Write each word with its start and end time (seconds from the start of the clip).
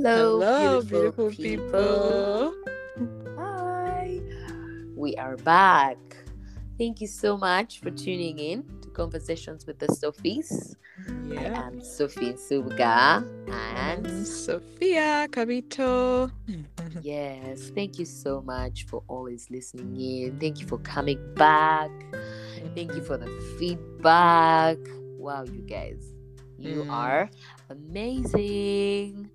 Hello, 0.00 0.38
Hello, 0.38 0.80
beautiful, 0.82 1.30
beautiful 1.30 2.52
people. 2.52 2.54
Hi. 3.36 4.20
We 4.94 5.16
are 5.16 5.36
back. 5.38 5.98
Thank 6.78 7.00
you 7.00 7.08
so 7.08 7.36
much 7.36 7.80
for 7.80 7.90
tuning 7.90 8.38
in 8.38 8.62
to 8.82 8.90
Conversations 8.90 9.66
with 9.66 9.80
the 9.80 9.88
Sophies. 9.88 10.76
I 11.36 11.42
am 11.46 11.80
Sophie 11.80 12.34
Suga. 12.34 13.26
And 13.50 14.06
Sophia 14.24 15.26
Cabito. 15.32 16.30
yes, 17.02 17.72
thank 17.74 17.98
you 17.98 18.04
so 18.04 18.40
much 18.42 18.86
for 18.86 19.02
always 19.08 19.50
listening 19.50 19.96
in. 20.00 20.38
Thank 20.38 20.60
you 20.60 20.66
for 20.68 20.78
coming 20.78 21.18
back. 21.34 21.90
Thank 22.76 22.94
you 22.94 23.02
for 23.02 23.16
the 23.16 23.26
feedback. 23.58 24.78
Wow, 25.18 25.42
you 25.42 25.62
guys, 25.62 26.14
you 26.56 26.84
Mm. 26.84 26.90
are 26.92 27.30
amazing. 27.68 29.28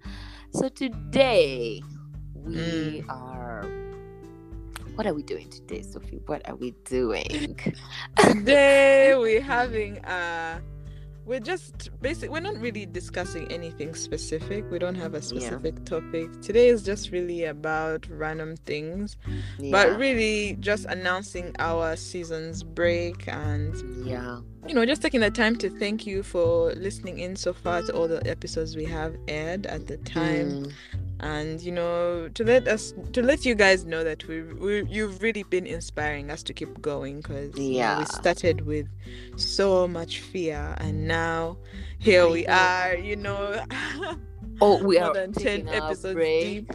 So 0.53 0.70
today 0.70 1.81
we 2.35 3.02
Mm. 3.02 3.09
are. 3.09 3.66
What 4.95 5.07
are 5.07 5.13
we 5.16 5.23
doing 5.23 5.49
today, 5.49 5.81
Sophie? 5.81 6.21
What 6.27 6.48
are 6.48 6.55
we 6.55 6.71
doing? 6.85 7.57
Today 8.20 9.16
we're 9.17 9.41
having 9.41 9.97
uh 10.05 10.59
we're 11.26 11.40
just 11.40 11.90
basic 12.02 12.30
we're 12.30 12.40
not 12.40 12.58
really 12.58 12.86
discussing 12.86 13.52
anything 13.52 13.95
specific. 13.95 14.70
We 14.70 14.80
don't 14.80 14.95
have 14.95 15.14
a 15.14 15.22
specific 15.22 15.86
topic. 15.86 16.41
Today 16.41 16.68
is 16.68 16.84
just 16.84 17.12
really 17.12 17.45
about 17.45 18.08
random 18.09 18.58
things. 18.58 19.18
But 19.59 19.98
really 19.98 20.58
just 20.59 20.86
announcing 20.86 21.55
our 21.59 21.95
season's 21.95 22.64
break 22.64 23.28
and 23.28 24.05
yeah, 24.05 24.40
you 24.67 24.73
know, 24.73 24.86
just 24.86 25.02
taking 25.02 25.22
the 25.22 25.31
time 25.31 25.55
to 25.58 25.70
thank 25.70 26.06
you 26.06 26.23
for 26.23 26.73
listening 26.73 27.20
in 27.20 27.36
so 27.36 27.53
far 27.53 27.81
to 27.84 27.94
all 27.94 28.08
the 28.08 28.25
episodes 28.28 28.75
we 28.75 28.86
have 28.86 29.16
aired 29.28 29.66
at 29.66 29.88
the 29.88 29.97
time. 29.97 30.52
Mm, 30.52 30.72
and 31.23 31.61
you 31.61 31.71
know 31.71 32.27
to 32.33 32.43
let 32.43 32.67
us 32.67 32.93
to 33.13 33.21
let 33.23 33.45
you 33.45 33.55
guys 33.55 33.85
know 33.85 34.03
that 34.03 34.27
we, 34.27 34.43
we 34.43 34.83
you've 34.89 35.21
really 35.21 35.43
been 35.43 35.66
inspiring 35.66 36.29
us 36.29 36.43
to 36.43 36.53
keep 36.53 36.81
going 36.81 37.17
because 37.21 37.57
Yeah. 37.57 37.99
we 37.99 38.05
started 38.05 38.66
with 38.66 38.88
so 39.38 39.88
much 39.88 40.19
fear 40.19 40.75
and 40.79 41.07
now 41.07 41.57
here 41.97 42.27
we 42.27 42.45
are 42.47 42.95
you 42.95 43.16
know 43.16 43.63
Oh, 44.61 44.83
we 44.83 44.97
are 44.99 45.13
than 45.13 45.31
10 45.31 45.44
taking 45.44 45.69
our 45.69 45.75
episodes 45.91 46.13
break. 46.13 46.41
deep 46.41 46.71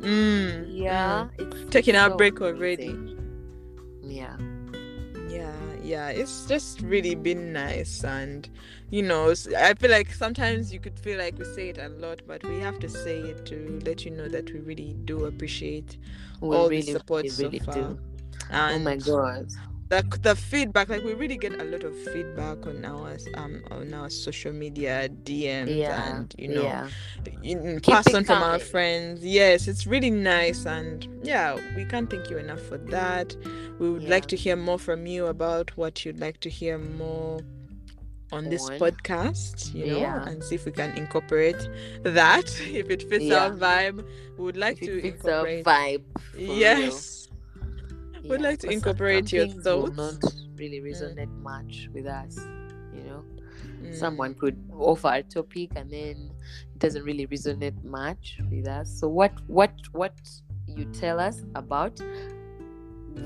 mm, 0.00 0.64
Yeah, 0.68 1.26
mm. 1.36 1.70
Taking 1.70 1.96
our 1.96 2.10
break 2.16 2.40
already. 2.40 2.90
amazing. 2.90 3.18
Yeah, 4.02 4.36
yeah 4.38 4.47
yeah 5.88 6.08
it's 6.10 6.44
just 6.44 6.82
really 6.82 7.14
been 7.14 7.50
nice 7.50 8.04
and 8.04 8.50
you 8.90 9.02
know 9.02 9.32
I 9.56 9.72
feel 9.72 9.90
like 9.90 10.12
sometimes 10.12 10.70
you 10.70 10.80
could 10.80 10.98
feel 10.98 11.18
like 11.18 11.38
we 11.38 11.46
say 11.46 11.70
it 11.70 11.78
a 11.78 11.88
lot 11.88 12.20
but 12.26 12.44
we 12.44 12.60
have 12.60 12.78
to 12.80 12.90
say 12.90 13.18
it 13.20 13.46
to 13.46 13.80
let 13.86 14.04
you 14.04 14.10
know 14.10 14.28
that 14.28 14.52
we 14.52 14.60
really 14.60 14.94
do 15.06 15.24
appreciate 15.24 15.96
we 16.42 16.54
all 16.54 16.68
the 16.68 16.82
support 16.82 17.24
really, 17.38 17.58
so 17.58 17.64
far. 17.64 17.74
do. 17.74 17.98
Oh 18.52 18.78
my 18.78 18.96
god. 18.96 19.48
The, 19.88 20.02
the 20.22 20.36
feedback 20.36 20.88
like 20.88 21.02
we 21.02 21.14
really 21.14 21.36
get 21.36 21.58
a 21.60 21.64
lot 21.64 21.82
of 21.82 21.96
feedback 22.12 22.66
on 22.66 22.84
our 22.84 23.16
um 23.36 23.62
on 23.70 23.92
our 23.94 24.10
social 24.10 24.52
media 24.52 25.08
dms 25.24 25.76
Yeah, 25.76 26.16
and 26.16 26.34
you 26.36 26.48
know 26.48 26.62
yeah, 26.62 26.88
in 27.42 27.80
Keep 27.80 27.94
person 27.94 28.24
from 28.24 28.42
our 28.42 28.58
friends 28.58 29.24
yes 29.24 29.66
it's 29.66 29.86
really 29.86 30.10
nice 30.10 30.66
and 30.66 31.08
yeah 31.22 31.58
we 31.76 31.84
can't 31.84 32.10
thank 32.10 32.28
you 32.30 32.36
enough 32.38 32.60
for 32.60 32.78
that 32.78 33.34
we 33.78 33.88
would 33.90 34.08
like 34.08 34.26
to 34.26 34.36
hear 34.36 34.56
more 34.56 34.78
from 34.78 35.06
you 35.06 35.26
about 35.26 35.74
what 35.76 36.04
you'd 36.04 36.20
like 36.20 36.40
to 36.40 36.50
hear 36.50 36.78
more 36.78 37.40
on 38.30 38.50
this 38.50 38.68
On. 38.68 38.78
podcast 38.78 39.72
you 39.74 39.86
know 39.86 39.98
Yeah. 40.00 40.28
and 40.28 40.44
see 40.44 40.56
if 40.56 40.66
we 40.66 40.72
can 40.72 40.94
incorporate 40.98 41.56
that 42.02 42.44
if 42.66 42.90
it 42.90 43.02
fits 43.08 43.24
Yeah. 43.24 43.44
our 43.46 43.50
vibe 43.52 44.04
we 44.36 44.44
would 44.44 44.56
like 44.58 44.78
to 44.80 44.98
it 44.98 45.02
fits 45.02 45.24
our 45.24 45.46
incorporate 45.48 45.64
vibe. 45.64 46.02
yes 46.36 47.27
Would 48.28 48.40
like 48.40 48.58
to 48.60 48.70
incorporate 48.70 49.32
your 49.32 49.48
thoughts. 49.48 49.96
not 49.96 50.32
really 50.56 50.80
resonate 50.80 51.32
much 51.42 51.88
with 51.92 52.06
us. 52.06 52.36
You 52.94 53.02
know, 53.04 53.24
Mm. 53.82 53.94
someone 53.94 54.34
could 54.34 54.56
offer 54.72 55.08
a 55.14 55.22
topic 55.22 55.70
and 55.76 55.90
then 55.90 56.30
it 56.74 56.78
doesn't 56.78 57.02
really 57.04 57.26
resonate 57.26 57.82
much 57.84 58.38
with 58.50 58.66
us. 58.68 58.88
So 59.00 59.08
what 59.08 59.32
what 59.48 59.72
what 59.92 60.14
you 60.66 60.84
tell 60.86 61.18
us 61.20 61.42
about, 61.54 62.00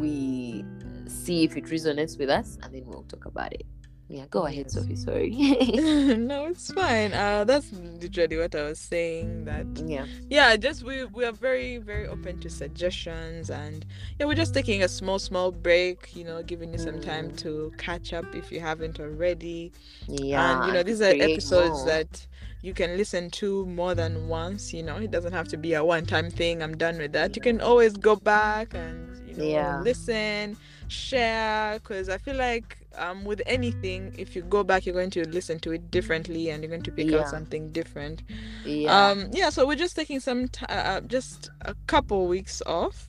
we 0.01 0.65
see 1.07 1.45
if 1.45 1.57
it 1.57 1.65
resonates 1.65 2.19
with 2.19 2.31
us, 2.31 2.59
and 2.63 2.75
then 2.75 2.85
we'll 2.87 3.03
talk 3.05 3.27
about 3.27 3.53
it. 3.53 3.67
Yeah, 4.13 4.27
go 4.31 4.45
ahead. 4.45 4.71
Sophie. 4.71 4.95
Sorry. 4.95 5.31
no, 6.19 6.45
it's 6.49 6.71
fine. 6.71 7.15
Uh, 7.15 7.45
that's 7.45 7.73
literally 7.73 8.37
what 8.37 8.55
I 8.55 8.65
was 8.65 8.79
saying. 8.79 9.47
That 9.47 9.65
yeah, 9.87 10.05
yeah, 10.29 10.55
just 10.57 10.83
we 10.83 11.05
we 11.07 11.25
are 11.25 11.33
very 11.33 11.79
very 11.79 12.07
open 12.07 12.39
to 12.41 12.51
suggestions, 12.51 13.49
and 13.49 13.87
yeah, 14.21 14.27
we're 14.27 14.35
just 14.35 14.53
taking 14.53 14.83
a 14.83 14.89
small 14.89 15.19
small 15.19 15.51
break. 15.51 16.15
You 16.15 16.25
know, 16.25 16.43
giving 16.43 16.73
you 16.73 16.79
some 16.79 17.01
time 17.01 17.31
Mm. 17.31 17.39
to 17.39 17.73
catch 17.79 18.13
up 18.13 18.35
if 18.35 18.53
you 18.53 18.61
haven't 18.61 19.01
already. 19.01 19.73
yeah. 20.09 20.59
and 20.59 20.67
you 20.67 20.73
know, 20.75 20.83
these 20.83 21.01
are 21.01 21.15
episodes 21.15 21.79
more. 21.79 21.87
that 21.87 22.27
you 22.63 22.73
can 22.73 22.97
listen 22.97 23.29
to 23.31 23.67
more 23.67 23.95
than 23.95 24.29
once. 24.29 24.73
You 24.73 24.83
know, 24.83 24.97
it 24.97 25.11
doesn't 25.11 25.33
have 25.33 25.49
to 25.49 25.57
be 25.57 25.75
a 25.75 25.85
one 25.85 26.07
time 26.07 26.31
thing. 26.31 26.63
I'm 26.63 26.77
done 26.77 26.97
with 26.99 27.13
that. 27.13 27.35
You 27.37 27.43
can 27.43 27.61
always 27.61 27.97
go 27.97 28.17
back 28.17 28.73
and 28.75 29.19
you 29.29 29.35
know 29.37 29.45
Yeah. 29.45 29.81
listen, 29.81 30.57
share. 30.89 31.75
Because 31.79 32.09
I 32.09 32.19
feel 32.19 32.37
like 32.37 32.79
um 32.97 33.25
with 33.25 33.41
anything, 33.47 34.15
if 34.19 34.37
you 34.37 34.43
go 34.43 34.63
back, 34.63 34.85
you're 34.87 34.95
going 34.95 35.11
to 35.11 35.27
listen 35.29 35.59
to 35.61 35.73
it 35.73 35.91
differently, 35.91 36.51
and 36.51 36.63
you're 36.63 36.71
going 36.71 36.83
to 36.83 36.93
pick 36.93 37.09
Yeah. 37.11 37.21
out 37.21 37.29
something 37.29 37.73
different. 37.73 38.23
yeah, 38.65 39.09
Um, 39.11 39.29
yeah. 39.33 39.51
So 39.51 39.67
we're 39.67 39.77
just 39.87 39.97
taking 39.97 40.21
some 40.21 40.49
t- 40.49 40.65
uh, 40.69 41.01
just 41.03 41.51
a 41.63 41.75
couple 41.87 42.27
weeks 42.27 42.63
off. 42.67 43.07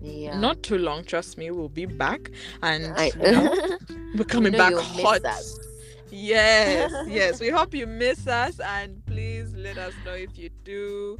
yeah. 0.00 0.38
Not 0.38 0.62
too 0.62 0.78
long. 0.78 1.02
Trust 1.04 1.36
me, 1.36 1.50
we'll 1.50 1.68
be 1.68 1.86
back, 1.86 2.30
and 2.62 2.86
I, 2.96 3.10
you 3.20 3.32
know, 3.32 3.78
we're 4.16 4.24
coming 4.24 4.52
back 4.52 4.74
hot. 4.74 5.22
Yes, 6.16 6.92
yes. 7.08 7.40
We 7.40 7.48
hope 7.50 7.74
you 7.74 7.86
miss 7.86 8.26
us 8.26 8.58
and 8.60 9.04
please 9.06 9.54
let 9.54 9.76
us 9.78 9.92
know 10.04 10.12
if 10.14 10.38
you 10.38 10.50
do. 10.64 11.18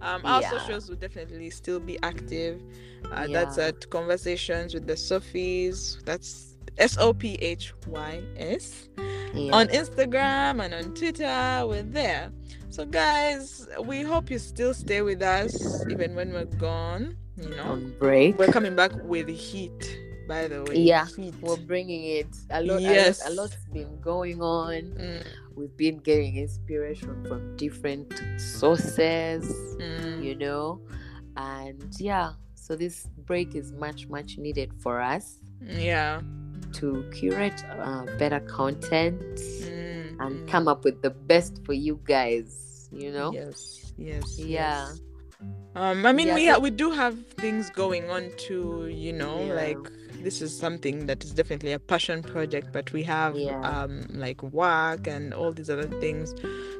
Um, 0.00 0.20
our 0.24 0.40
Yeah. 0.42 0.50
socials 0.50 0.88
will 0.88 0.96
definitely 0.96 1.50
still 1.50 1.78
be 1.78 1.96
active. 2.02 2.60
Uh, 3.12 3.28
That's 3.28 3.56
at 3.58 3.88
Conversations 3.90 4.74
with 4.74 4.86
the 4.86 4.94
Sophies. 4.94 6.02
That's 6.04 6.56
S 6.78 6.96
O 6.98 7.12
P 7.12 7.34
H 7.40 7.72
Y 7.86 8.22
S. 8.36 8.88
Yeah. 9.34 9.52
On 9.54 9.68
Instagram 9.68 10.62
and 10.64 10.74
on 10.74 10.94
Twitter, 10.94 11.62
we're 11.66 11.82
there. 11.84 12.32
So, 12.70 12.84
guys, 12.84 13.68
we 13.84 14.02
hope 14.02 14.30
you 14.30 14.38
still 14.38 14.74
stay 14.74 15.02
with 15.02 15.22
us 15.22 15.86
even 15.88 16.14
when 16.14 16.32
we're 16.32 16.46
gone. 16.46 17.16
You 17.40 17.50
know, 17.50 17.62
on 17.62 17.94
break. 17.98 18.38
we're 18.38 18.52
coming 18.52 18.74
back 18.76 18.92
with 19.04 19.28
heat, 19.28 19.98
by 20.28 20.48
the 20.48 20.62
way. 20.64 20.76
Yeah. 20.78 21.06
We're 21.40 21.56
bringing 21.56 22.04
it. 22.04 22.28
A 22.50 22.62
lot, 22.62 22.80
Yes. 22.82 23.20
a 23.26 23.30
lot. 23.30 23.32
A 23.32 23.34
lot's 23.42 23.64
been 23.72 24.00
going 24.00 24.40
on. 24.42 24.82
Mm, 24.98 25.24
We've 25.54 25.76
been 25.76 25.98
getting 25.98 26.36
inspiration 26.36 27.24
from 27.28 27.56
different 27.56 28.08
sources, 28.40 29.44
mm. 29.78 30.24
you 30.24 30.34
know, 30.34 30.80
and 31.36 31.82
yeah. 31.98 32.32
So 32.54 32.76
this 32.76 33.06
break 33.26 33.54
is 33.54 33.72
much, 33.72 34.08
much 34.08 34.38
needed 34.38 34.72
for 34.80 35.00
us 35.00 35.40
Yeah. 35.60 36.22
to 36.78 37.04
curate 37.12 37.62
uh, 37.68 38.06
better 38.18 38.40
content 38.40 39.20
Mm, 39.36 40.16
and 40.20 40.32
mm. 40.40 40.48
come 40.48 40.68
up 40.68 40.84
with 40.84 41.02
the 41.02 41.10
best 41.10 41.60
for 41.66 41.72
you 41.74 42.00
guys. 42.04 42.88
You 42.92 43.10
know. 43.12 43.32
Yes, 43.32 43.92
yes. 43.98 44.38
Yeah. 44.38 44.88
yes. 44.88 45.00
Um, 45.74 46.06
I 46.06 46.12
mean, 46.12 46.28
Yeah, 46.28 46.34
we 46.34 46.46
ha- 46.46 46.58
we 46.58 46.70
do 46.70 46.90
have 46.92 47.16
things 47.40 47.68
going 47.70 48.08
on 48.10 48.30
too. 48.36 48.86
You 48.88 49.12
know, 49.12 49.44
Yeah. 49.44 49.54
like 49.54 49.84
this 50.22 50.40
is 50.42 50.56
something 50.56 51.06
that 51.06 51.24
is 51.24 51.32
definitely 51.32 51.72
a 51.72 51.78
passion 51.78 52.22
project, 52.22 52.68
but 52.72 52.92
we 52.92 53.02
have 53.04 53.34
Yeah. 53.36 53.58
um 53.62 54.06
like 54.10 54.42
work 54.42 55.06
and 55.06 55.34
all 55.34 55.52
these 55.52 55.70
other 55.70 55.88
things. 56.00 56.34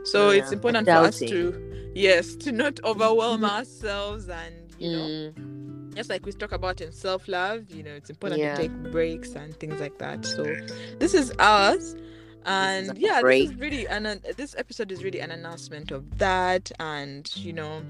So 0.05 0.31
it's 0.31 0.49
Yeah, 0.49 0.53
important 0.53 0.89
for 0.89 0.99
us 0.99 1.19
to 1.21 1.93
yes 1.95 2.35
to 2.37 2.53
not 2.53 2.81
overwhelm 2.85 3.45
ourselves 3.45 4.29
and 4.29 4.55
you 4.79 4.91
know 4.91 5.11
Mm, 5.37 5.95
just 5.95 6.09
like 6.11 6.25
we 6.25 6.33
talk 6.33 6.53
about 6.53 6.81
in 6.81 6.93
self 6.93 7.29
love. 7.29 7.71
You 7.71 7.83
know, 7.83 7.93
it's 7.93 8.11
important 8.11 8.41
Yeah. 8.41 8.57
to 8.57 8.63
take 8.63 8.73
breaks 8.93 9.35
and 9.35 9.55
things 9.59 9.79
like 9.81 9.99
that. 9.99 10.25
So 10.25 10.45
this 10.99 11.15
is 11.15 11.33
ours 11.39 11.95
and 12.47 12.97
yeah 12.99 13.21
break. 13.21 13.49
this 13.49 13.55
is 13.55 13.61
really 13.61 13.87
an 13.87 14.07
an- 14.07 14.21
this 14.37 14.55
episode 14.59 14.91
is 14.91 15.03
really 15.05 15.21
an 15.21 15.31
announcement 15.31 15.91
of 15.91 16.19
that 16.19 16.71
and 16.81 17.31
you 17.37 17.53
know 17.53 17.83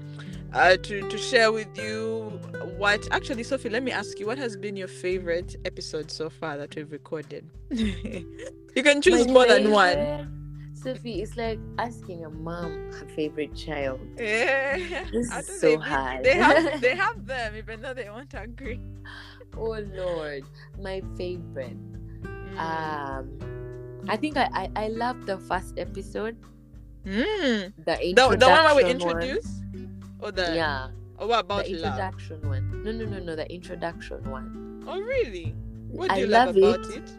uh 0.53 0.77
to 0.77 1.07
to 1.09 1.17
share 1.17 1.51
with 1.51 1.75
you 1.77 2.39
what 2.77 3.07
actually 3.11 3.43
sophie 3.43 3.69
let 3.69 3.81
me 3.83 3.91
ask 3.91 4.19
you 4.19 4.27
what 4.27 4.37
has 4.37 4.55
been 4.55 4.75
your 4.75 4.87
favorite 4.87 5.55
episode 5.65 6.11
so 6.11 6.29
far 6.29 6.57
that 6.57 6.75
we've 6.75 6.91
recorded 6.91 7.49
you 7.71 8.83
can 8.83 9.01
choose 9.01 9.25
my 9.27 9.33
more 9.33 9.47
than 9.47 9.71
one 9.71 10.39
Sophie, 10.75 11.21
it's 11.21 11.37
like 11.37 11.59
asking 11.77 12.25
a 12.25 12.29
mom 12.29 12.91
her 12.91 13.07
favorite 13.15 13.55
child. 13.55 14.01
yeah 14.19 15.05
This 15.13 15.31
is 15.33 15.61
so 15.61 15.69
they, 15.69 15.75
hard. 15.77 16.23
they 16.25 16.35
have 16.35 16.81
they 16.85 16.93
have 16.93 17.25
them 17.25 17.55
even 17.55 17.79
though 17.81 17.93
they 17.93 18.09
won't 18.09 18.33
agree 18.33 18.81
Oh 19.55 19.79
Lord, 19.95 20.43
my 20.81 21.01
favorite. 21.15 21.77
Mm. 22.23 22.57
Um, 22.59 23.62
I 24.07 24.17
think 24.17 24.37
I 24.37 24.47
I, 24.53 24.69
I 24.75 24.87
love 24.89 25.25
the 25.25 25.37
first 25.39 25.77
episode. 25.77 26.37
Mm. 27.05 27.73
The 27.85 28.13
the, 28.15 28.37
the 28.37 28.49
one 28.49 28.63
where 28.63 28.75
we 28.75 28.83
introduction 28.85 29.29
introduce 29.39 29.61
or 30.19 30.31
the 30.31 30.55
yeah. 30.55 30.89
or 31.17 31.27
what 31.27 31.39
about 31.41 31.65
the 31.65 31.73
love? 31.75 31.93
introduction 31.93 32.47
one. 32.47 32.83
No, 32.83 32.91
no, 32.91 33.05
no, 33.05 33.19
no. 33.19 33.35
The 33.35 33.51
introduction 33.51 34.23
one. 34.29 34.83
Oh 34.87 34.99
really? 34.99 35.55
What 35.89 36.09
do 36.09 36.15
I 36.15 36.19
you 36.19 36.27
love, 36.27 36.55
love 36.55 36.57
about 36.57 36.89
it. 36.89 36.97
it? 36.97 37.11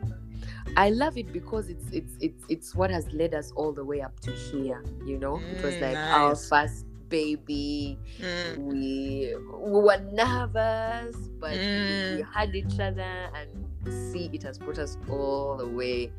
I 0.76 0.90
love 0.90 1.16
it 1.16 1.32
because 1.32 1.68
it's 1.68 1.86
it's 1.92 2.16
it's 2.20 2.44
it's 2.48 2.74
what 2.74 2.90
has 2.90 3.06
led 3.12 3.34
us 3.34 3.52
all 3.56 3.72
the 3.72 3.84
way 3.84 4.00
up 4.00 4.18
to 4.20 4.32
here. 4.32 4.82
You 5.04 5.18
know, 5.18 5.44
it 5.50 5.62
was 5.62 5.76
Mm, 5.76 5.80
like 5.80 5.96
our 6.10 6.34
first 6.34 6.86
baby. 7.08 7.98
Mm, 8.18 8.56
We 8.58 9.34
we 9.36 9.80
were 9.80 10.00
nervous, 10.12 11.16
but 11.38 11.60
we 11.72 12.24
Mm. 12.24 12.32
had 12.34 12.54
each 12.54 12.80
other, 12.80 13.30
and 13.36 13.48
see, 13.90 14.30
it 14.32 14.42
has 14.42 14.58
brought 14.58 14.78
us 14.78 14.96
all 15.08 15.56
the 15.56 15.66
way 15.68 16.12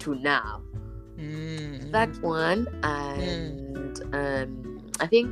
to 0.00 0.14
now. 0.14 0.62
mm, 1.18 1.90
That 1.92 2.16
one, 2.22 2.66
and 2.82 4.00
um, 4.14 4.90
I 5.00 5.06
think 5.06 5.30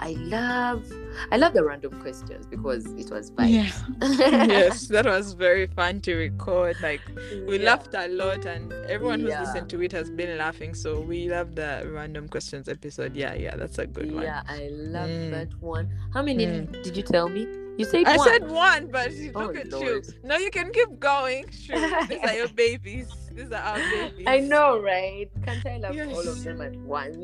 I 0.00 0.10
love 0.12 0.84
I 1.30 1.36
love 1.36 1.54
the 1.54 1.64
random 1.64 2.00
questions 2.00 2.46
because 2.46 2.84
it 2.98 3.10
was 3.10 3.30
Yeah. 3.38 3.70
yes, 4.00 4.88
that 4.88 5.06
was 5.06 5.32
very 5.34 5.66
fun 5.68 6.00
to 6.02 6.14
record. 6.16 6.80
Like 6.82 7.00
we 7.46 7.58
Yeah. 7.58 7.70
laughed 7.70 7.94
a 7.94 8.08
lot, 8.08 8.44
and 8.46 8.72
everyone 8.88 9.20
who's 9.20 9.30
Yeah. 9.30 9.40
listened 9.40 9.68
to 9.70 9.82
it 9.82 9.92
has 9.92 10.10
been 10.10 10.36
laughing. 10.36 10.74
So 10.74 11.00
we 11.00 11.28
love 11.28 11.54
the 11.54 11.88
random 11.92 12.28
questions 12.28 12.68
episode. 12.68 13.14
Yeah, 13.14 13.34
yeah, 13.34 13.56
that's 13.56 13.78
a 13.78 13.86
good 13.86 14.12
one. 14.12 14.24
Yeah, 14.24 14.42
I 14.48 14.68
love 14.72 15.10
Mm. 15.10 15.30
that 15.30 15.48
one. 15.60 15.88
How 16.12 16.22
many 16.22 16.46
Mm. 16.46 16.82
did 16.82 16.96
you 16.96 17.02
tell 17.02 17.28
me? 17.28 17.46
You 17.76 17.84
said 17.84 18.06
I 18.06 18.16
one. 18.16 18.28
said 18.28 18.48
one, 18.50 18.86
but 18.88 19.12
you- 19.12 19.32
Oh, 19.34 19.46
look 19.46 19.56
at 19.56 19.66
you. 19.70 20.02
No, 20.22 20.36
you 20.36 20.50
can 20.50 20.70
keep 20.72 20.98
going. 21.00 21.50
Sure, 21.50 22.06
these 22.06 22.18
are 22.22 22.34
your 22.34 22.48
babies. 22.48 23.08
These 23.32 23.50
are 23.50 23.56
our 23.62 23.78
babies. 23.78 24.24
I 24.28 24.40
know, 24.40 24.80
right? 24.80 25.28
Can't 25.44 25.66
I 25.66 25.78
love 25.78 25.96
all 26.14 26.28
of 26.28 26.44
them 26.44 26.60
at 26.60 26.76
once? 26.76 27.16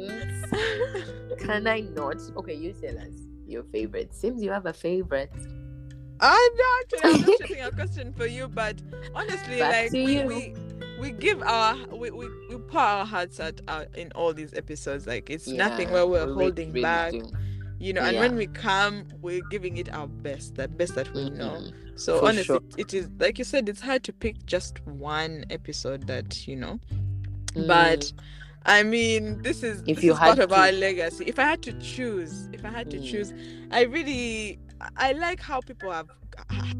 Can 1.38 1.67
I 1.67 1.81
not? 1.81 2.17
Okay, 2.37 2.55
you 2.55 2.73
tell 2.73 2.99
us 2.99 3.12
your 3.47 3.62
favorite. 3.64 4.14
Seems 4.14 4.43
you 4.43 4.50
have 4.50 4.67
a 4.67 4.73
favorite. 4.73 5.31
I 6.23 6.50
know 6.56 6.99
actually 6.99 7.14
I'm 7.14 7.26
not 7.26 7.38
shooting 7.41 7.62
a 7.64 7.70
question 7.81 8.12
for 8.12 8.26
you, 8.26 8.46
but 8.49 8.76
honestly, 9.14 9.58
Back 9.58 9.85
like 9.85 9.93
we, 9.93 10.23
we 10.25 10.55
we 11.00 11.11
give 11.12 11.41
our 11.43 11.75
we, 11.94 12.11
we, 12.11 12.29
we 12.50 12.56
pour 12.58 12.81
our 12.81 13.06
hearts 13.06 13.41
out, 13.41 13.58
out 13.69 13.87
uh, 13.87 13.99
in 14.00 14.12
all 14.12 14.35
these 14.35 14.53
episodes. 14.53 15.06
Like 15.06 15.31
it's 15.31 15.49
nothing 15.49 15.91
where 15.91 16.06
we're 16.06 16.26
really- 16.26 16.35
holding 16.44 16.69
really 16.73 16.82
back. 16.82 17.12
do. 17.12 17.31
You 17.81 17.94
know, 17.94 18.03
and 18.03 18.15
Yeah. 18.15 18.21
when 18.21 18.37
we 18.37 18.47
come, 18.47 19.06
we're 19.23 19.41
giving 19.41 19.79
it 19.79 19.88
our 19.93 20.06
best, 20.06 20.56
the 20.56 20.69
best 20.69 20.94
that 20.97 21.12
we 21.15 21.31
know. 21.31 21.62
Mhm. 21.62 21.73
So 21.99 22.21
For 22.21 22.27
honestly, 22.27 22.44
sure. 22.44 22.61
it 22.77 22.93
is 22.94 23.09
like 23.19 23.38
you 23.38 23.44
said, 23.44 23.69
it's 23.69 23.81
hard 23.81 24.05
to 24.05 24.12
pick 24.12 24.44
just 24.47 24.81
one 24.87 25.44
episode 25.50 26.06
that 26.06 26.47
you 26.47 26.56
know. 26.56 26.79
But 27.56 28.05
Mm, 28.05 28.12
I 28.67 28.82
mean, 28.82 29.43
this 29.43 29.62
is 29.62 29.82
If 29.87 29.97
this 29.97 30.05
you 30.05 30.12
is 30.12 30.19
part 30.19 30.38
had 30.38 30.44
of 30.44 30.53
our 30.53 30.71
legacy. 30.73 31.25
If 31.27 31.38
I 31.38 31.44
had 31.44 31.62
to 31.62 31.73
choose, 31.81 32.49
if 32.53 32.65
I 32.65 32.71
had 32.71 32.91
to 32.91 32.99
Mm. 32.99 33.05
choose, 33.11 33.32
I 33.71 33.82
really 33.85 34.59
I 34.97 35.12
like 35.12 35.41
how 35.41 35.61
people 35.61 35.91
have 35.91 36.09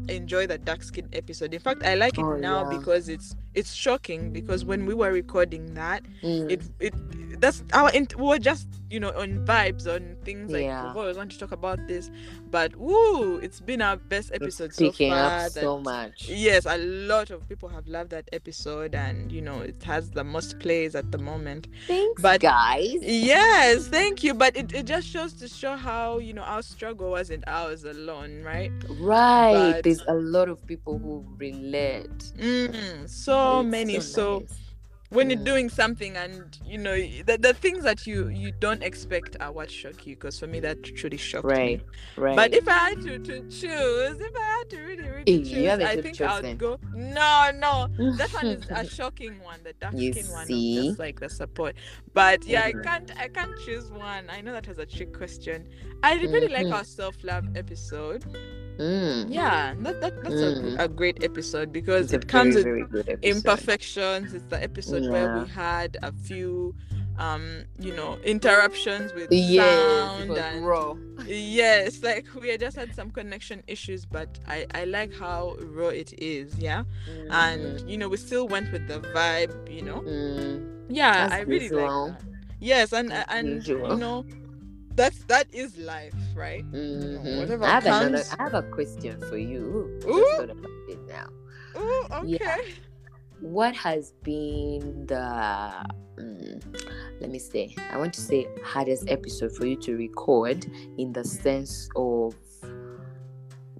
enjoyed 0.07 0.49
the 0.49 0.57
dark 0.57 0.83
skin 0.83 1.07
episode. 1.13 1.53
In 1.53 1.59
fact, 1.59 1.83
I 1.85 1.95
like 1.95 2.17
it 2.19 2.25
Oh, 2.25 2.35
now 2.37 2.63
yeah. 2.63 2.69
because 2.77 3.09
it's 3.09 3.35
it's 3.53 3.73
shocking 3.73 4.31
because 4.31 4.65
when 4.65 4.85
we 4.85 4.93
were 4.93 5.11
recording 5.11 5.73
that, 5.73 6.03
mm, 6.23 6.51
it 6.51 6.61
it 6.79 6.93
that's 7.41 7.63
our 7.73 7.91
we 7.91 8.23
were 8.23 8.39
just 8.39 8.67
you 8.91 8.99
know 8.99 9.09
on 9.17 9.45
vibes 9.45 9.87
on 9.87 10.17
things 10.25 10.51
like 10.51 10.63
Yeah. 10.63 10.93
we 10.93 10.99
always 10.99 11.17
want 11.17 11.31
to 11.31 11.39
talk 11.39 11.51
about 11.51 11.79
this, 11.87 12.11
but 12.49 12.75
woo, 12.75 13.37
it's 13.37 13.59
been 13.59 13.81
our 13.81 13.95
best 13.97 14.31
episode 14.33 14.73
so 14.73 14.85
picking 14.91 15.11
far. 15.11 15.45
up 15.45 15.51
so 15.51 15.79
much. 15.79 16.27
Yes, 16.29 16.65
a 16.65 16.77
lot 16.77 17.29
of 17.31 17.47
people 17.47 17.69
have 17.69 17.87
loved 17.87 18.09
that 18.11 18.27
episode, 18.33 18.93
and 18.95 19.31
you 19.31 19.41
know 19.41 19.59
it 19.61 19.81
has 19.83 20.11
the 20.11 20.23
most 20.23 20.59
plays 20.59 20.95
at 20.95 21.11
the 21.11 21.17
moment. 21.17 21.67
Thanks, 21.87 22.21
But- 22.21 22.41
guys. 22.41 22.97
Yes, 23.01 23.87
thank 23.87 24.23
you. 24.23 24.33
But 24.33 24.55
it, 24.57 24.73
it 24.73 24.85
just 24.85 25.07
shows 25.07 25.33
to 25.33 25.47
show 25.47 25.75
how 25.75 26.17
you 26.19 26.33
know 26.33 26.41
our 26.43 26.61
struggle 26.61 27.11
wasn't 27.11 27.43
ours 27.47 27.83
alone, 27.85 28.43
right? 28.43 28.71
Right. 28.99 29.71
But- 29.75 29.83
There's 29.83 30.03
a 30.07 30.13
lot 30.15 30.49
of 30.49 30.65
people 30.67 30.99
who 30.99 31.25
relate. 31.37 32.09
Mm, 32.37 33.09
so 33.09 33.61
It's 33.61 33.69
many. 33.69 33.99
So, 34.01 34.39
nice. 34.39 34.57
When 35.11 35.29
you're 35.29 35.39
Mm. 35.39 35.45
doing 35.45 35.69
something 35.69 36.15
and 36.15 36.57
you 36.65 36.77
know 36.77 36.95
the, 36.95 37.37
the 37.39 37.53
things 37.53 37.83
that 37.83 38.07
you 38.07 38.29
you 38.29 38.51
don't 38.65 38.81
expect 38.81 39.35
are 39.39 39.51
what 39.51 39.69
shock 39.69 40.07
you. 40.07 40.15
Because 40.15 40.39
for 40.39 40.47
me 40.47 40.59
that 40.61 40.81
truly 40.83 41.17
shocked 41.17 41.45
Right. 41.45 41.79
me. 41.79 41.85
Right. 42.17 42.35
But 42.35 42.53
if 42.53 42.67
I 42.67 42.79
had 42.89 43.01
to, 43.01 43.19
to 43.19 43.35
choose, 43.49 44.15
if 44.29 44.33
I 44.35 44.47
had 44.57 44.69
to 44.71 44.77
really 44.79 45.07
really 45.09 45.43
choose, 45.43 45.67
I 45.91 46.01
think 46.01 46.19
i 46.21 46.39
would 46.39 46.57
go. 46.57 46.79
No, 46.93 47.51
no. 47.65 47.87
That 48.17 48.31
one 48.33 48.47
is 48.47 48.63
a 48.81 48.85
shocking 48.87 49.39
one, 49.43 49.59
the 49.63 49.73
dark 49.73 49.93
You 49.95 50.13
skin 50.13 50.31
one, 50.31 50.47
just 50.47 50.99
like 50.99 51.19
the 51.19 51.29
support. 51.29 51.75
But 52.13 52.45
yeah, 52.45 52.63
I 52.63 52.71
can't, 52.71 53.11
I 53.19 53.27
can't 53.27 53.55
choose 53.65 53.91
one. 53.91 54.29
I 54.29 54.41
know 54.41 54.53
that 54.53 54.67
was 54.67 54.79
a 54.79 54.85
trick 54.85 55.13
question. 55.13 55.67
I 56.03 56.15
really 56.15 56.47
like 56.47 56.67
Mhm. 56.67 56.73
our 56.73 56.83
self 56.85 57.15
love 57.23 57.45
episode. 57.55 58.23
Mm. 58.77 59.27
Yeah, 59.29 59.73
that, 59.79 60.01
that 60.01 60.23
that's 60.23 60.41
Mm. 60.41 60.79
a, 60.79 60.83
a 60.85 60.87
great 60.87 61.23
episode 61.23 61.71
because 61.71 62.05
It's 62.13 62.25
it 62.25 62.27
comes 62.27 62.55
very, 62.55 62.81
with 62.83 62.91
very 62.91 63.03
good 63.03 63.19
imperfections. 63.23 64.33
It's 64.33 64.45
the 64.45 64.61
episode 64.61 65.05
where 65.07 65.27
we 65.29 65.45
had 65.45 65.97
a 66.01 66.11
few, 66.11 66.73
um, 67.17 67.63
you 67.79 67.93
know, 67.95 68.17
interruptions 68.23 69.13
with 69.13 69.31
Yes, 69.31 70.09
sound 70.27 70.37
and 70.37 70.65
raw. 70.65 70.93
yes 71.27 72.01
like 72.01 72.25
we 72.41 72.57
just 72.57 72.75
had 72.75 72.95
some 72.95 73.11
connection 73.11 73.61
issues 73.67 74.05
but 74.05 74.39
i 74.47 74.65
i 74.73 74.85
like 74.85 75.13
how 75.13 75.55
raw 75.61 75.89
it 75.89 76.11
is 76.17 76.57
yeah 76.57 76.83
and 77.29 77.79
you 77.87 77.95
know 77.95 78.09
we 78.09 78.17
still 78.17 78.47
went 78.47 78.71
with 78.71 78.87
the 78.87 78.99
vibe 79.13 79.53
you 79.71 79.83
know 79.83 80.01
Mm. 80.01 80.85
yeah 80.89 81.25
As 81.27 81.31
i 81.33 81.39
really 81.41 81.65
usual. 81.65 82.05
like 82.07 82.17
that 82.19 82.23
yes 82.59 82.91
and 82.91 83.13
As 83.13 83.25
and 83.29 83.47
usual. 83.47 83.91
you 83.91 83.97
know 83.97 84.25
that's 84.95 85.23
that 85.25 85.47
is 85.53 85.77
life 85.77 86.13
right 86.35 86.63
Mhm. 86.71 87.39
whatever 87.39 87.65
I 87.65 87.69
have 87.69 87.85
another. 87.85 88.23
I 88.39 88.43
have 88.43 88.53
a 88.53 88.63
question 88.63 89.19
for 89.29 89.37
you. 89.37 89.99
Just 90.01 90.07
Ooh. 90.09 90.25
thought 90.37 90.49
about 90.49 90.71
it 90.89 90.99
now. 91.07 91.27
oh 91.75 92.07
okay 92.11 92.37
Yeah. 92.41 92.57
What 93.41 93.75
has 93.75 94.13
been 94.23 95.07
the 95.07 95.25
mm, 96.17 96.61
let 97.19 97.31
me 97.31 97.39
say? 97.39 97.73
I 97.91 97.97
want 97.97 98.13
to 98.13 98.21
say 98.21 98.47
hardest 98.63 99.09
episode 99.09 99.51
for 99.55 99.65
you 99.65 99.75
to 99.77 99.95
record 99.97 100.65
in 100.99 101.11
the 101.11 101.23
sense 101.23 101.89
of 101.95 102.35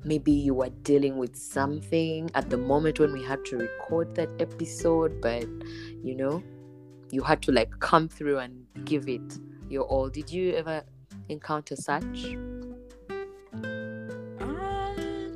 maybe 0.03 0.31
you 0.31 0.55
were 0.55 0.69
dealing 0.81 1.17
with 1.17 1.35
something 1.35 2.29
at 2.33 2.49
the 2.49 2.57
moment 2.57 2.99
when 2.99 3.13
we 3.13 3.23
had 3.23 3.45
to 3.45 3.57
record 3.57 4.15
that 4.15 4.29
episode, 4.39 5.21
but 5.21 5.45
you 6.03 6.15
know, 6.15 6.41
you 7.11 7.21
had 7.21 7.41
to 7.43 7.51
like 7.51 7.69
come 7.79 8.07
through 8.09 8.39
and 8.39 8.65
give 8.85 9.07
it 9.07 9.37
your 9.69 9.83
all. 9.83 10.09
Did 10.09 10.31
you 10.31 10.53
ever 10.55 10.81
encounter 11.31 11.75
such? 11.75 12.35
um, 14.39 15.31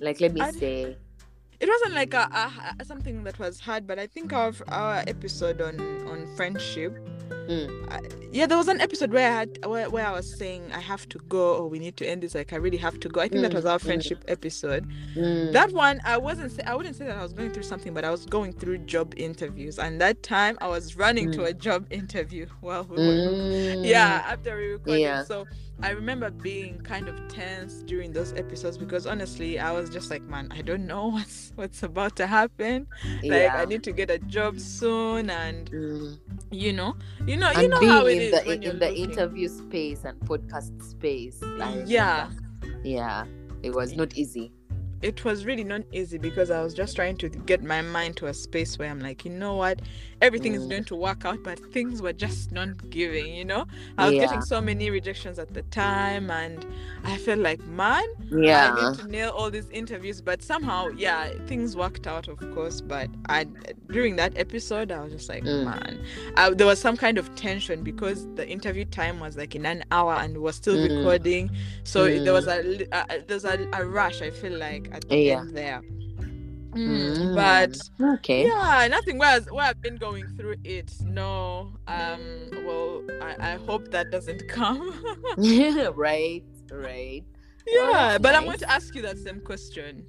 Like, 0.00 0.20
let 0.20 0.32
me 0.32 0.40
I- 0.40 0.50
say, 0.52 0.96
it 1.60 1.68
wasn't 1.68 1.92
like 1.94 2.14
a, 2.14 2.26
a, 2.32 2.52
a- 2.80 2.84
something 2.84 3.22
that 3.24 3.38
was 3.38 3.60
hard 3.60 3.86
but 3.86 3.98
i 3.98 4.06
think 4.06 4.32
our 4.32 4.50
our 4.68 5.04
episode 5.06 5.60
on 5.60 5.76
on 6.08 6.18
friendship 6.34 6.92
mm, 7.50 7.92
I, 7.92 8.00
yeah 8.32 8.46
there 8.46 8.56
was 8.58 8.68
an 8.68 8.80
episode 8.80 9.12
where 9.12 9.28
i 9.30 9.34
had 9.40 9.50
where, 9.66 9.90
where 9.90 10.06
i 10.06 10.12
was 10.12 10.26
saying 10.38 10.62
i 10.72 10.80
have 10.80 11.08
to 11.08 11.18
go 11.28 11.56
or 11.56 11.68
we 11.68 11.78
need 11.78 11.96
to 11.96 12.06
end 12.06 12.22
this 12.22 12.34
like 12.34 12.52
i 12.52 12.56
really 12.56 12.76
have 12.78 13.00
to 13.00 13.08
go. 13.08 13.20
I 13.20 13.28
think 13.28 13.42
that 13.42 13.52
Mm, 13.52 13.54
was 13.54 13.66
our 13.66 13.78
mm. 13.78 13.82
friendship 13.86 14.24
episode. 14.28 14.86
Mm, 15.16 15.52
that 15.52 15.72
one 15.72 16.00
i 16.04 16.16
wasn't 16.16 16.52
say, 16.52 16.62
i 16.66 16.74
wouldn't 16.74 16.96
say 16.96 17.06
that 17.06 17.16
i 17.16 17.22
was 17.22 17.32
going 17.32 17.50
through 17.50 17.64
something 17.64 17.92
but 17.94 18.04
i 18.04 18.10
was 18.10 18.24
going 18.26 18.52
through 18.52 18.78
job 18.78 19.14
interviews. 19.16 19.78
And 19.78 20.00
that 20.00 20.22
time 20.22 20.56
i 20.60 20.68
was 20.68 20.96
running 20.96 21.30
to 21.32 21.40
Mm. 21.40 21.48
a 21.48 21.54
job 21.54 21.86
interview 21.90 22.46
while 22.60 22.84
we 22.84 22.98
were 22.98 23.20
yeah 23.82 24.22
after 24.26 24.56
we 24.56 24.66
recorded. 24.66 25.00
Yeah. 25.00 25.24
so 25.24 25.46
i 25.82 25.90
remember 25.90 26.30
being 26.30 26.78
kind 26.80 27.08
of 27.08 27.16
tense 27.28 27.82
during 27.86 28.12
those 28.12 28.32
episodes 28.34 28.76
because 28.78 29.06
honestly 29.06 29.58
i 29.58 29.70
was 29.72 29.90
just 29.90 30.10
like 30.10 30.22
man 30.22 30.48
i 30.50 30.60
don't 30.62 30.86
know 30.86 31.08
what's 31.16 31.52
what's 31.56 31.82
about 31.82 32.16
to 32.16 32.26
happen. 32.26 32.86
Like 33.22 33.50
yeah. 33.50 33.56
i 33.56 33.64
need 33.64 33.82
to 33.84 33.92
get 33.92 34.10
a 34.10 34.18
job 34.18 34.60
soon 34.60 35.30
and 35.30 35.70
you 36.50 36.72
know 36.72 36.96
you 37.26 37.36
know 37.36 37.39
you 37.48 37.60
and 37.60 37.70
know 37.70 37.80
being 37.80 37.92
how 37.92 38.06
it 38.06 38.12
in 38.12 38.20
is 38.22 38.30
the 38.30 38.52
in, 38.52 38.62
in 38.62 38.78
the 38.78 38.94
interview 38.94 39.48
space 39.48 40.04
and 40.04 40.18
podcast 40.20 40.82
space. 40.82 41.40
Yeah. 41.86 42.30
yeah 42.82 43.24
it 43.62 43.70
was 43.74 43.94
not 43.94 44.16
easy 44.16 44.52
it 45.02 45.24
was 45.24 45.44
really 45.46 45.64
not 45.64 45.82
easy 45.92 46.18
because 46.18 46.50
I 46.50 46.62
was 46.62 46.74
just 46.74 46.94
trying 46.96 47.16
to 47.18 47.28
get 47.28 47.62
my 47.62 47.80
mind 47.80 48.16
to 48.18 48.26
a 48.26 48.34
space 48.34 48.78
where 48.78 48.90
I'm 48.90 49.00
like, 49.00 49.24
you 49.24 49.30
know 49.30 49.54
what, 49.56 49.80
everything 50.20 50.54
is 50.54 50.64
Mm. 50.66 50.70
going 50.70 50.84
to 50.84 50.96
work 50.96 51.24
out, 51.24 51.42
but 51.42 51.58
things 51.72 52.02
were 52.02 52.12
just 52.12 52.52
not 52.52 52.90
giving, 52.90 53.34
you 53.34 53.44
know. 53.44 53.64
I 53.96 54.06
was 54.06 54.14
Yeah. 54.14 54.26
getting 54.26 54.42
so 54.42 54.60
many 54.60 54.90
rejections 54.90 55.38
at 55.38 55.54
the 55.54 55.62
time, 55.62 56.30
and 56.30 56.66
I 57.04 57.16
felt 57.16 57.38
like, 57.40 57.60
man, 57.66 58.04
yeah. 58.30 58.74
I 58.74 58.90
need 58.90 58.98
to 58.98 59.08
nail 59.08 59.30
all 59.30 59.50
these 59.50 59.70
interviews, 59.70 60.20
but 60.20 60.42
somehow, 60.42 60.88
yeah, 60.88 61.30
things 61.46 61.76
worked 61.76 62.06
out, 62.06 62.28
of 62.28 62.38
course. 62.54 62.82
But 62.82 63.08
I, 63.28 63.46
during 63.90 64.16
that 64.16 64.36
episode, 64.36 64.92
I 64.92 65.00
was 65.02 65.12
just 65.12 65.28
like, 65.30 65.44
Mm. 65.44 65.64
man, 65.64 66.04
I, 66.36 66.50
there 66.50 66.66
was 66.66 66.78
some 66.78 66.96
kind 66.98 67.16
of 67.16 67.34
tension 67.36 67.82
because 67.82 68.26
the 68.34 68.46
interview 68.46 68.84
time 68.84 69.18
was 69.18 69.36
like 69.38 69.54
in 69.54 69.64
an 69.64 69.84
hour, 69.90 70.12
and 70.14 70.36
we're 70.42 70.52
still 70.52 70.76
Mm. 70.76 70.98
recording, 70.98 71.50
so 71.84 72.04
there 72.04 72.18
Mm. 72.20 72.32
was 72.32 72.46
a, 72.46 72.62
li- 72.62 72.86
uh, 72.92 73.04
there's 73.26 73.46
a, 73.46 73.66
a 73.72 73.84
rush. 73.86 74.20
I 74.20 74.28
feel 74.30 74.52
like 74.58 74.89
at 74.92 75.08
the 75.08 75.16
Yeah. 75.16 75.40
end 75.40 75.56
there. 75.56 75.82
Mm, 76.72 77.34
but 77.34 77.72
Mm, 77.98 78.14
okay. 78.18 78.46
yeah, 78.46 78.86
nothing. 78.88 79.18
Where, 79.18 79.40
where 79.50 79.66
I've 79.66 79.82
been 79.82 79.96
going 79.96 80.24
through 80.36 80.54
it, 80.62 80.92
no. 81.02 81.72
Um, 81.88 82.20
well, 82.64 83.02
I, 83.20 83.34
I 83.54 83.58
hope 83.66 83.90
that 83.90 84.10
doesn't 84.12 84.46
come. 84.48 84.94
yeah 85.36 85.88
right, 85.96 86.44
right. 86.70 87.24
yeah, 87.66 87.90
that's 87.92 88.22
but 88.22 88.34
I'm 88.36 88.44
going 88.44 88.58
to 88.58 88.70
ask 88.70 88.94
you 88.94 89.02
that 89.02 89.18
same 89.18 89.40
question. 89.40 90.06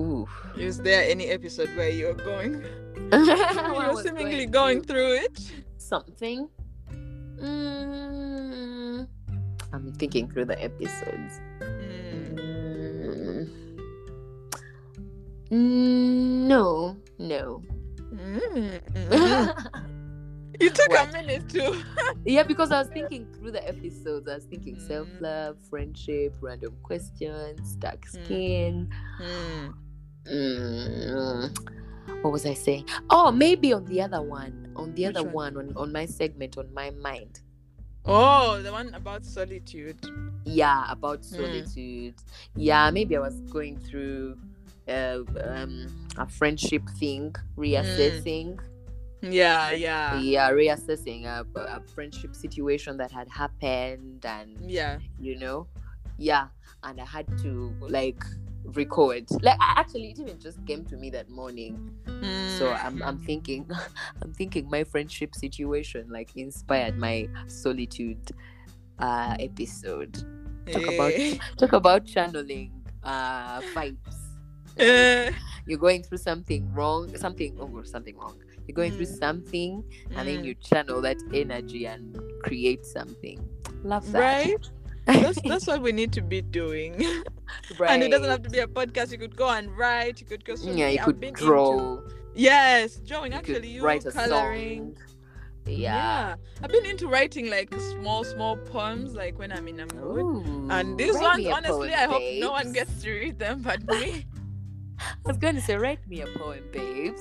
Ooh. 0.00 0.26
Is 0.56 0.78
there 0.80 1.04
any 1.08 1.26
episode 1.28 1.68
where 1.76 1.90
you're 1.90 2.14
going, 2.14 2.64
you're 3.12 4.02
seemingly 4.02 4.46
going 4.46 4.82
through 4.82 5.16
it? 5.24 5.52
something. 5.78 6.48
Mm, 7.38 9.06
I'm 9.72 9.92
thinking 9.94 10.28
through 10.30 10.46
the 10.46 10.62
episodes. 10.62 11.40
No, 15.50 16.96
no. 17.18 17.62
Mm. 18.12 19.52
You 20.58 20.70
took 20.70 20.88
What? 20.88 21.10
a 21.10 21.12
minute 21.12 21.50
to. 21.50 21.82
yeah, 22.24 22.42
because 22.42 22.72
I 22.72 22.78
was 22.78 22.88
thinking 22.88 23.26
through 23.34 23.50
the 23.50 23.68
episodes. 23.68 24.26
I 24.26 24.36
was 24.36 24.44
thinking 24.46 24.76
Mm. 24.76 24.86
self 24.88 25.08
love, 25.20 25.58
friendship, 25.68 26.34
random 26.40 26.74
questions, 26.82 27.76
dark 27.76 28.06
Mm. 28.06 28.24
skin. 28.24 28.88
Mm. 29.20 29.74
Mm, 30.32 31.58
what 32.22 32.32
was 32.32 32.46
I 32.46 32.54
saying? 32.54 32.86
Oh, 33.10 33.30
maybe 33.30 33.74
on 33.74 33.84
the 33.84 34.00
other 34.00 34.22
one, 34.22 34.72
on 34.76 34.94
the 34.94 35.06
Which 35.06 35.16
other 35.16 35.24
one? 35.28 35.54
one, 35.56 35.68
on, 35.68 35.76
on 35.76 35.92
my 35.92 36.06
segment, 36.06 36.56
on 36.56 36.72
my 36.72 36.90
mind. 36.90 37.40
Oh, 38.06 38.62
the 38.62 38.72
one 38.72 38.94
about 38.94 39.26
solitude. 39.26 39.98
Yeah, 40.44 40.90
about 40.90 41.20
Mm. 41.20 41.36
solitude. 41.36 42.14
Yeah, 42.54 42.90
maybe 42.90 43.14
I 43.16 43.20
was 43.20 43.40
going 43.52 43.78
through 43.78 44.38
uh, 44.88 45.20
um, 45.44 45.86
a 46.16 46.26
friendship 46.28 46.82
thing, 46.98 47.34
reassessing. 47.56 48.58
Yeah, 49.22 49.70
yeah, 49.72 50.20
Yeah, 50.20 50.50
reassessing 50.50 51.24
a, 51.24 51.44
a 51.58 51.80
friendship 51.94 52.34
situation 52.36 52.96
that 52.98 53.10
had 53.10 53.28
happened, 53.28 54.24
and 54.24 54.56
yeah. 54.70 54.98
you 55.18 55.38
know, 55.38 55.66
yeah, 56.18 56.48
and 56.84 57.00
I 57.00 57.04
had 57.04 57.26
to 57.38 57.72
like 57.80 58.22
record. 58.64 59.24
Like, 59.42 59.56
I- 59.60 59.74
actually, 59.80 60.10
it 60.10 60.18
even 60.20 60.38
just 60.38 60.64
came 60.66 60.84
to 60.86 60.96
me 60.96 61.10
that 61.10 61.28
morning. 61.30 61.90
so 62.58 62.66
Mm. 62.72 62.84
i'm 62.84 63.02
i'm 63.02 63.18
thinking 63.18 63.68
i'm 64.22 64.32
thinking 64.32 64.70
my 64.70 64.82
friendship 64.84 65.34
situation 65.34 66.08
like 66.08 66.30
inspired 66.36 66.96
my 66.96 67.28
solitude 67.46 68.30
uh 68.98 69.36
episode 69.38 70.14
talk 70.72 70.86
about 70.88 71.12
Eh. 71.12 71.36
talk 71.60 71.72
about 71.74 72.06
channeling 72.06 72.72
uh 73.04 73.60
vibes 73.76 74.25
You're 75.68 75.78
going 75.78 76.02
through 76.02 76.18
something 76.18 76.72
wrong 76.72 77.16
something 77.16 77.56
oh 77.60 77.82
something 77.82 78.16
wrong 78.16 78.36
you're 78.68 78.74
going 78.74 78.92
through 78.92 79.06
Mm. 79.06 79.18
something 79.18 79.84
and 80.16 80.28
then 80.28 80.38
Mm. 80.42 80.44
you 80.46 80.54
channel 80.54 81.00
that 81.02 81.16
energy 81.34 81.86
and 81.86 82.18
create 82.42 82.84
something 82.86 83.38
love 83.82 84.10
that 84.12 84.20
right. 84.20 84.70
That's 85.06 85.40
that's 85.42 85.66
what 85.68 85.82
we 85.82 85.92
need 85.92 86.12
to 86.14 86.20
be 86.20 86.40
doing. 86.42 86.92
right 87.78 87.90
And 87.92 88.02
it 88.02 88.10
doesn't 88.10 88.28
have 88.28 88.42
to 88.42 88.50
be 88.50 88.58
a 88.58 88.66
podcast. 88.66 89.12
You 89.12 89.18
could 89.18 89.36
go 89.36 89.48
and 89.50 89.70
write. 89.78 90.20
You 90.20 90.26
could 90.26 90.44
go. 90.44 90.54
Yeah 90.56 90.88
you 90.88 90.98
could 90.98 91.20
been 91.20 91.28
into- 91.28 91.44
draw 91.46 92.00
yes, 92.34 92.96
drawing. 93.06 93.30
you 93.32 93.38
Actually, 93.38 93.68
you 93.68 93.82
write 93.84 94.04
a 94.04 94.10
coloring. 94.10 94.96
song 94.96 95.02
yeah, 95.68 96.36
I've 96.62 96.70
been 96.70 96.86
into 96.86 97.06
writing 97.08 97.50
like 97.50 97.72
small, 97.92 98.22
small 98.24 98.56
poems, 98.56 99.14
like 99.14 99.38
when 99.38 99.50
I'm 99.52 99.66
in 99.68 99.80
a 99.80 99.86
mood. 99.94 100.20
Ooh, 100.22 100.66
And 100.70 100.96
these 100.98 101.14
ones, 101.14 101.46
honestly, 101.46 101.88
poem, 101.90 101.98
I 102.02 102.04
hope 102.12 102.22
no 102.40 102.50
one 102.52 102.72
gets 102.72 103.02
to 103.02 103.10
read 103.12 103.38
them 103.38 103.62
but 103.62 103.82
me. 103.88 104.26
I 104.98 105.14
was 105.24 105.36
going 105.36 105.54
to 105.56 105.60
say, 105.60 105.76
write 105.76 106.06
me 106.08 106.20
a 106.22 106.26
poem, 106.26 106.64
babes. 106.72 107.20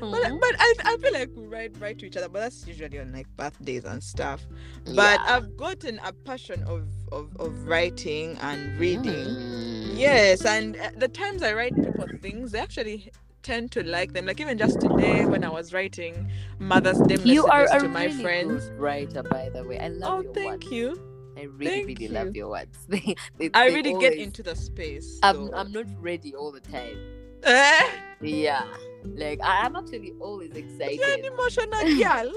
But, 0.00 0.10
Mhm. 0.32 0.40
but 0.40 0.54
I, 0.58 0.74
I 0.84 0.96
feel 0.98 1.12
like 1.14 1.30
we 1.34 1.46
write 1.46 1.72
write 1.80 1.98
to 2.00 2.06
each 2.06 2.16
other, 2.16 2.28
but 2.28 2.40
that's 2.40 2.66
usually 2.66 2.98
on 2.98 3.12
like 3.12 3.26
birthdays 3.36 3.84
and 3.84 4.02
stuff. 4.02 4.44
But 4.84 4.94
Yeah. 4.94 5.24
I've 5.28 5.56
gotten 5.56 5.98
a 6.04 6.12
passion 6.12 6.62
of, 6.64 6.86
of, 7.12 7.34
of 7.38 7.66
writing 7.66 8.36
and 8.42 8.78
reading. 8.78 9.26
Mm. 9.26 9.98
Yes, 9.98 10.44
and 10.44 10.76
uh, 10.76 10.90
the 10.96 11.08
times 11.08 11.42
I 11.42 11.52
write 11.54 11.74
people 11.76 12.06
things, 12.20 12.52
they 12.52 12.58
actually 12.58 13.12
tend 13.42 13.70
to 13.72 13.82
like 13.84 14.12
them. 14.12 14.26
Like 14.26 14.40
even 14.40 14.58
just 14.58 14.80
today 14.80 15.24
when 15.26 15.44
I 15.44 15.48
was 15.50 15.72
writing 15.72 16.28
Mother's 16.58 16.98
Day 16.98 17.14
messages 17.16 17.32
You 17.32 17.46
are 17.46 17.64
a 17.70 17.80
to 17.80 17.88
my 17.88 18.06
really 18.06 18.22
friends. 18.22 18.64
good 18.66 18.78
writer, 18.80 19.22
by 19.22 19.48
the 19.50 19.64
way. 19.64 19.78
I 19.78 19.88
love 19.88 20.24
Oh, 20.26 20.32
thank 20.34 20.70
you. 20.70 20.98
I 21.36 21.42
really, 21.44 21.70
Thank 21.70 21.86
really 21.88 22.04
you. 22.06 22.10
love 22.12 22.34
your 22.36 22.48
words. 22.50 22.78
They- 22.88 23.16
they- 23.38 23.50
I 23.54 23.68
they 23.70 23.74
really 23.74 23.94
get 24.00 24.14
into 24.14 24.42
the 24.42 24.54
space. 24.54 25.18
I'm, 25.22 25.48
so- 25.48 25.54
I'm 25.54 25.72
not 25.72 25.86
ready 26.00 26.34
all 26.34 26.52
the 26.52 26.60
time. 26.60 26.98
Eh, 27.42 27.86
Yeah, 28.22 28.64
like 29.04 29.40
I, 29.42 29.66
I'm 29.66 29.76
actually 29.76 30.12
always 30.20 30.52
excited. 30.52 30.96
you're 31.00 31.12
an 31.18 31.24
emotional 31.26 31.82
girl. 32.02 32.32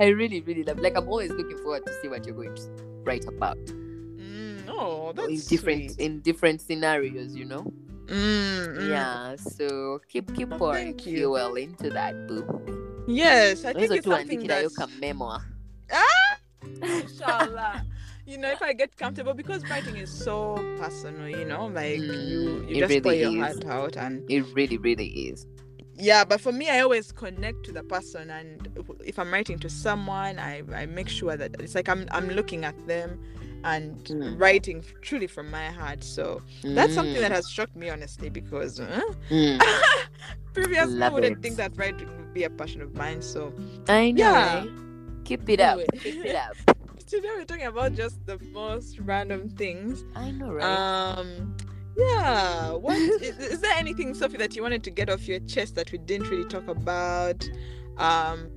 I 0.00 0.06
really, 0.08 0.40
really 0.42 0.64
love. 0.64 0.78
Like 0.78 0.96
I'm 0.96 1.08
always 1.08 1.30
looking 1.30 1.56
forward 1.58 1.86
to 1.86 1.92
see 2.02 2.08
what 2.08 2.26
you're 2.26 2.34
going 2.34 2.54
to 2.54 2.68
write 3.04 3.24
about 3.26 3.56
Mm, 4.18 4.68
oh, 4.68 5.12
that's 5.14 5.28
in 5.28 5.40
different 5.48 5.90
sweet. 5.92 6.04
in 6.04 6.20
different 6.20 6.60
scenarios. 6.60 7.34
You 7.34 7.44
know. 7.46 7.72
Mm, 8.06 8.76
mm. 8.76 8.88
Yeah. 8.90 9.36
So 9.36 10.00
keep 10.08 10.34
keep 10.34 10.50
pouring 10.50 10.98
you. 10.98 11.28
fuel 11.32 11.54
into 11.56 11.88
that, 11.90 12.26
boo. 12.26 12.44
Yes, 13.06 13.64
I 13.64 13.72
think 13.72 13.92
it's 13.92 14.06
something 14.06 14.46
that's 14.46 14.76
ka 14.76 14.86
memoir. 15.90 17.00
inshallah. 17.02 17.84
You 18.26 18.36
know, 18.36 18.50
if 18.50 18.60
I 18.60 18.74
get 18.74 18.94
comfortable 18.96 19.32
because 19.32 19.64
writing 19.70 19.96
is 19.96 20.10
so 20.10 20.62
personal, 20.78 21.28
you 21.28 21.46
know, 21.46 21.66
like 21.66 22.02
you 22.28 22.60
Mm, 22.60 22.68
you 22.68 22.76
it 22.76 22.80
just 22.80 23.02
pour 23.02 23.12
your 23.14 23.30
is. 23.32 23.58
heart 23.58 23.64
out 23.66 23.96
and 23.96 24.22
It 24.30 24.44
really, 24.54 24.76
really 24.76 25.06
is. 25.06 25.46
yeah 25.94 26.24
but 26.24 26.40
for 26.40 26.52
me 26.52 26.68
i 26.70 26.78
always 26.80 27.10
connect 27.12 27.64
to 27.64 27.72
the 27.72 27.82
person 27.82 28.30
and 28.30 28.68
if 29.04 29.18
i'm 29.18 29.32
writing 29.32 29.58
to 29.58 29.68
someone 29.68 30.38
i, 30.38 30.62
I 30.74 30.86
make 30.86 31.08
sure 31.08 31.36
that 31.36 31.56
it's 31.58 31.74
like 31.74 31.88
i'm, 31.88 32.06
I'm 32.12 32.28
looking 32.30 32.64
at 32.64 32.76
them 32.86 33.18
and 33.64 33.96
Mm. 34.06 34.38
writing 34.38 34.84
truly 35.02 35.26
from 35.26 35.50
my 35.50 35.66
heart 35.70 36.04
so 36.04 36.42
that's 36.62 36.94
something 36.94 37.20
that 37.20 37.32
Mm, 37.32 37.34
has 37.34 37.48
shocked 37.50 37.74
me 37.76 37.88
honestly 37.90 38.28
because 38.30 38.78
uh, 38.78 39.00
mm. 39.30 39.60
previously 40.54 41.02
i 41.02 41.08
wouldn't 41.08 41.38
it. 41.38 41.42
think 41.42 41.56
that 41.56 41.76
writing 41.76 42.08
would 42.18 42.32
be 42.32 42.44
a 42.44 42.50
passion 42.50 42.80
of 42.80 42.94
mine 42.94 43.20
so 43.22 43.52
I 43.88 44.10
know. 44.12 44.22
Yeah. 44.22 44.64
right? 44.64 44.68
Keep 45.28 45.50
it 45.50 45.60
up. 45.60 45.78
Keep 46.00 46.24
it 46.24 46.34
up. 46.34 46.56
today 47.06 47.28
we're 47.36 47.44
talking 47.44 47.66
about 47.66 47.94
just 47.94 48.24
the 48.24 48.38
most 48.50 48.98
random 49.00 49.50
things 49.50 50.02
I 50.16 50.30
know, 50.30 50.52
right? 50.52 50.64
um 50.64 51.54
yeah 51.98 52.70
what 52.72 52.96
is, 53.22 53.36
is 53.38 53.60
there 53.60 53.76
anything 53.76 54.14
sophie 54.14 54.38
that 54.38 54.56
you 54.56 54.62
wanted 54.62 54.82
to 54.84 54.90
get 54.90 55.10
off 55.10 55.28
your 55.28 55.40
chest 55.40 55.74
that 55.74 55.92
we 55.92 55.98
didn't 55.98 56.30
really 56.30 56.46
talk 56.46 56.66
about 56.68 57.46
um 57.98 58.48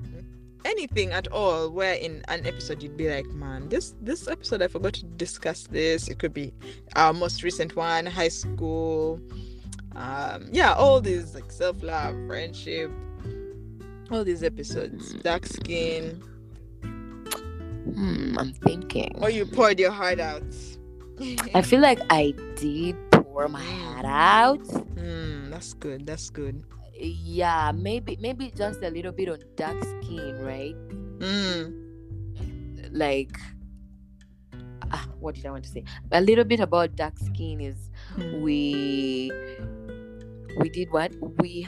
anything 0.63 1.11
at 1.11 1.27
all 1.27 1.69
where 1.69 1.95
in 1.95 2.23
an 2.29 2.45
episode 2.47 2.81
you'd 2.81 2.95
be 2.95 3.09
like 3.09 3.25
man 3.31 3.67
this 3.67 3.93
this 4.01 4.29
episode 4.29 4.61
i 4.61 4.67
forgot 4.69 4.93
to 4.93 5.05
discuss 5.17 5.67
this 5.67 6.07
it 6.07 6.19
could 6.19 6.33
be 6.33 6.53
our 6.95 7.13
most 7.13 7.43
recent 7.43 7.75
one 7.75 8.05
high 8.05 8.29
school 8.29 9.19
um 9.97 10.47
yeah 10.53 10.71
all 10.73 11.01
these 11.01 11.35
like 11.35 11.51
self-love 11.51 12.15
friendship 12.27 12.89
all 14.09 14.23
these 14.23 14.41
episodes 14.41 15.15
dark 15.15 15.45
skin 15.45 16.21
Hmm, 17.83 18.38
I'm 18.38 18.53
thinking. 18.53 19.11
or 19.21 19.29
you 19.29 19.45
poured 19.45 19.79
your 19.79 19.91
heart 19.91 20.19
out 20.19 20.43
I 21.53 21.61
feel 21.61 21.81
like 21.81 22.00
I 22.09 22.33
did 22.55 22.95
pour 23.11 23.47
my 23.47 23.61
heart 23.63 24.05
out. 24.05 24.65
Hmm, 24.97 25.50
that's 25.51 25.73
good 25.73 26.05
that's 26.05 26.29
good 26.29 26.63
Yeah, 26.93 27.71
maybe 27.73 28.17
maybe 28.21 28.51
just 28.55 28.81
a 28.83 28.89
little 28.89 29.11
bit 29.11 29.29
on 29.29 29.39
dark 29.55 29.77
skin, 29.83 30.38
right? 30.41 30.75
mm. 31.19 31.73
Like 32.91 33.38
ah, 34.91 35.07
what 35.19 35.35
did 35.35 35.45
I 35.45 35.51
want 35.51 35.63
to 35.65 35.69
say? 35.69 35.83
A 36.11 36.21
little 36.21 36.43
bit 36.43 36.59
about 36.59 36.95
dark 36.95 37.17
skin 37.19 37.61
is 37.61 37.89
Mm. 38.17 38.41
we 38.41 39.31
we 40.59 40.69
did 40.69 40.91
what? 40.91 41.11
We 41.39 41.67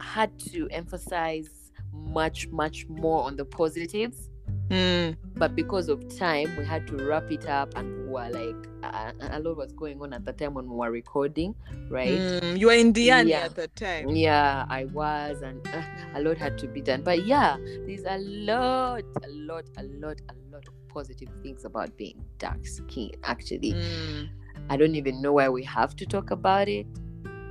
had 0.00 0.30
to 0.52 0.66
emphasize 0.70 1.50
much, 1.92 2.48
much 2.48 2.86
more 2.88 3.24
on 3.24 3.36
the 3.36 3.44
positives. 3.44 4.30
Mm. 4.70 5.16
but 5.36 5.54
because 5.54 5.88
of 5.88 6.02
time 6.18 6.56
we 6.56 6.64
had 6.64 6.86
to 6.88 6.96
wrap 6.96 7.30
it 7.30 7.46
up 7.48 7.72
and 7.76 7.86
we 7.98 8.04
were 8.06 8.28
like 8.30 8.56
uh, 8.82 9.12
a 9.30 9.38
lot 9.38 9.56
was 9.56 9.70
going 9.72 10.00
on 10.02 10.12
at 10.12 10.24
the 10.24 10.32
time 10.32 10.54
when 10.54 10.68
we 10.68 10.74
were 10.76 10.90
recording 10.90 11.54
right 11.88 12.18
Mm, 12.20 12.58
you 12.58 12.66
were 12.66 12.72
in 12.72 12.92
Diani 12.92 13.28
Yeah. 13.28 13.44
at 13.44 13.54
the 13.54 13.68
time. 13.68 14.08
yeah 14.08 14.64
i 14.68 14.86
was 14.86 15.42
and 15.42 15.64
uh, 15.68 15.82
a 16.14 16.20
lot 16.20 16.36
had 16.36 16.58
to 16.58 16.66
be 16.66 16.80
done 16.80 17.02
but 17.02 17.24
yeah 17.26 17.56
there's 17.86 18.04
a 18.04 18.18
lot 18.18 19.02
a 19.22 19.28
lot 19.28 19.64
a 19.78 19.82
lot 19.84 20.20
a 20.30 20.34
lot 20.52 20.66
of 20.66 20.74
positive 20.88 21.28
things 21.42 21.64
about 21.64 21.96
being 21.96 22.20
dark 22.38 22.66
skinned 22.66 23.16
actually 23.22 23.72
Mm. 23.74 24.28
i 24.70 24.76
don't 24.76 24.96
even 24.96 25.20
know 25.22 25.34
why 25.34 25.48
we 25.48 25.62
have 25.64 25.94
to 25.96 26.06
talk 26.06 26.30
about 26.32 26.68
it 26.68 26.86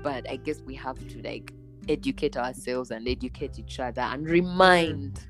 but 0.03 0.29
i 0.29 0.35
guess 0.35 0.61
we 0.65 0.75
have 0.75 0.97
to 1.07 1.21
like 1.21 1.53
educate 1.87 2.35
ourselves 2.35 2.91
and 2.91 3.07
educate 3.07 3.57
each 3.59 3.79
other 3.79 4.01
and 4.01 4.27
remind 4.27 5.27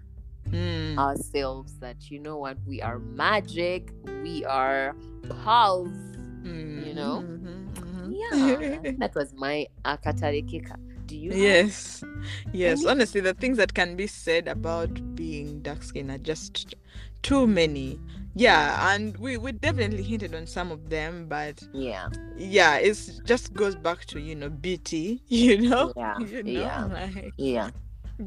Mm. 0.52 0.98
ourselves 0.98 1.74
that 1.80 2.10
you 2.12 2.20
know 2.20 2.38
what 2.38 2.58
we 2.68 2.82
are 2.82 3.00
magic 3.00 3.92
we 4.24 4.46
are 4.46 4.96
pulse 5.44 5.90
Mm. 6.44 6.86
you 6.88 6.94
know? 6.94 7.24
Mhm, 7.26 7.74
mhm. 7.74 8.14
yeah, 8.14 8.92
that 9.00 9.16
was 9.16 9.34
my 9.34 9.66
Akatarekeka. 9.84 10.78
Do 11.08 11.16
you? 11.18 11.32
Yes, 11.34 12.04
yes. 12.54 12.82
Any- 12.82 12.90
Honestly, 12.92 13.22
the 13.22 13.34
things 13.34 13.58
that 13.58 13.74
can 13.74 13.96
be 13.96 14.06
said 14.08 14.48
about 14.48 14.90
being 15.16 15.62
dark 15.62 15.82
skinned 15.84 16.12
are 16.12 16.18
just 16.20 16.76
too 17.24 17.48
many. 17.48 18.00
Yeah, 18.36 18.94
and 18.94 19.16
we, 19.18 19.38
we 19.38 19.54
definitely 19.54 20.04
hinted 20.04 20.36
on 20.36 20.46
some 20.46 20.72
of 20.72 20.90
them, 20.90 21.28
but 21.28 21.62
Yeah. 21.74 22.10
yeah, 22.38 22.78
it's 22.78 23.20
just 23.26 23.54
goes 23.54 23.76
back 23.76 24.06
to 24.06 24.20
you 24.20 24.36
know 24.36 24.50
beauty, 24.50 25.22
you 25.28 25.62
know, 25.70 25.94
Yeah, 25.96 26.20
you 26.26 26.44
know, 26.44 26.52
yeah. 26.62 26.86
like 26.86 27.34
Yeah. 27.38 27.70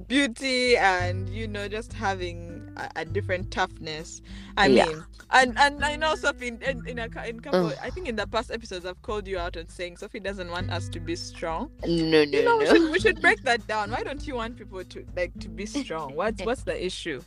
Beauty 0.07 0.76
and 0.76 1.28
you 1.28 1.49
know 1.49 1.68
just 1.68 1.92
having 1.92 2.68
a, 2.76 2.88
a 2.97 3.04
different 3.04 3.50
toughness. 3.50 4.21
I 4.57 4.68
Yeah. 4.68 4.85
mean, 4.87 5.04
and 5.30 5.59
and 5.59 5.85
I 5.85 5.97
know 5.97 6.14
Sophie 6.14 6.49
in 6.49 6.62
in, 6.62 6.87
in 6.87 6.99
a 6.99 7.09
in 7.26 7.40
couple. 7.40 7.68
Ugh. 7.68 7.75
I 7.83 7.90
think 7.90 8.09
in 8.09 8.16
the 8.16 8.26
past 8.26 8.50
episodes 8.50 8.85
I've 8.85 9.02
called 9.02 9.26
you 9.26 9.38
out 9.38 9.57
on 9.57 9.68
saying 9.68 9.97
Sophie 9.97 10.21
doesn't 10.21 10.50
want 10.50 10.71
us 10.71 10.88
to 10.90 11.00
be 11.00 11.16
strong. 11.16 11.71
No, 11.87 12.25
no, 12.25 12.25
you 12.33 12.42
know, 12.42 12.57
we 12.59 12.66
no. 12.66 12.73
should, 12.73 12.90
we 12.90 12.99
should 12.99 13.18
break 13.23 13.42
that 13.42 13.66
down. 13.66 13.90
Why 13.90 14.02
don't 14.02 14.26
you 14.26 14.37
want 14.37 14.57
people 14.57 14.85
to 14.85 15.07
like 15.16 15.33
to 15.40 15.49
be 15.49 15.66
strong? 15.66 16.14
What's 16.14 16.42
what's 16.42 16.64
the 16.64 16.85
issue? 16.85 17.25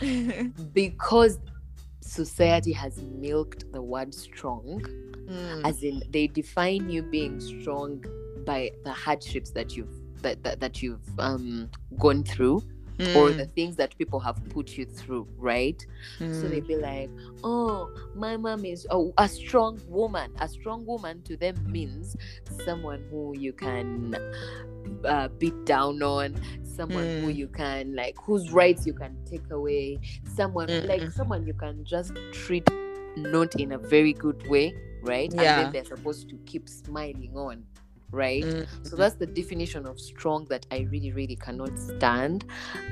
because 0.72 1.38
society 2.00 2.72
has 2.72 3.00
milked 3.02 3.64
the 3.72 3.82
word 3.82 4.14
strong 4.14 4.82
Mm, 5.28 5.64
as 5.64 5.82
in 5.82 6.02
they 6.10 6.28
define 6.28 6.88
you 6.88 7.02
being 7.02 7.40
strong 7.40 8.04
by 8.46 8.70
the 8.84 8.92
hardships 8.92 9.50
that 9.52 9.76
you've 9.76 10.00
that, 10.22 10.42
that, 10.42 10.60
that 10.60 10.82
you've 10.82 11.00
um 11.18 11.70
gone 11.98 12.22
through 12.24 12.62
or 13.14 13.28
mm, 13.30 13.36
the 13.36 13.44
things 13.54 13.76
that 13.76 13.96
people 13.98 14.18
have 14.18 14.36
put 14.48 14.76
you 14.78 14.86
through 14.86 15.28
right 15.36 15.84
so 16.30 16.46
mm, 16.46 16.50
they'd 16.50 16.66
be 16.66 16.76
like 16.76 17.10
oh 17.44 17.90
my 18.14 18.36
mom 18.36 18.64
is 18.64 18.86
oh, 18.90 19.12
a 19.18 19.28
strong 19.28 19.78
woman 19.86 20.32
a 20.40 20.48
strong 20.48 20.84
woman 20.86 21.22
to 21.22 21.36
them 21.36 21.54
means 21.70 22.16
someone 22.64 23.04
who 23.10 23.34
you 23.36 23.52
can 23.52 24.16
uh, 25.04 25.28
beat 25.38 25.64
down 25.66 26.02
on 26.02 26.34
someone 26.64 27.04
who 27.20 27.26
Mm. 27.28 27.36
you 27.36 27.48
can 27.48 27.94
like 27.94 28.14
whose 28.22 28.50
rights 28.52 28.86
you 28.86 28.94
can 28.94 29.16
take 29.24 29.50
away 29.50 29.98
someone 30.34 30.68
like 30.86 31.02
Mm. 31.02 31.12
someone 31.12 31.46
you 31.46 31.54
can 31.54 31.84
just 31.84 32.12
treat 32.32 32.66
not 33.16 33.54
in 33.56 33.72
a 33.72 33.78
very 33.78 34.12
good 34.12 34.46
way 34.48 34.74
right 35.02 35.32
Yeah. 35.34 35.58
and 35.58 35.66
then 35.66 35.72
they're 35.72 35.84
supposed 35.96 36.28
to 36.30 36.36
keep 36.46 36.68
smiling 36.68 37.32
on 37.36 37.64
right 38.12 38.44
mm, 38.44 38.66
so 38.86 38.96
that's 38.96 39.16
the 39.16 39.26
definition 39.26 39.86
of 39.86 39.98
strong 40.00 40.44
that 40.46 40.64
I 40.70 40.86
really, 40.90 41.12
really 41.12 41.36
cannot 41.36 41.76
stand. 41.78 42.44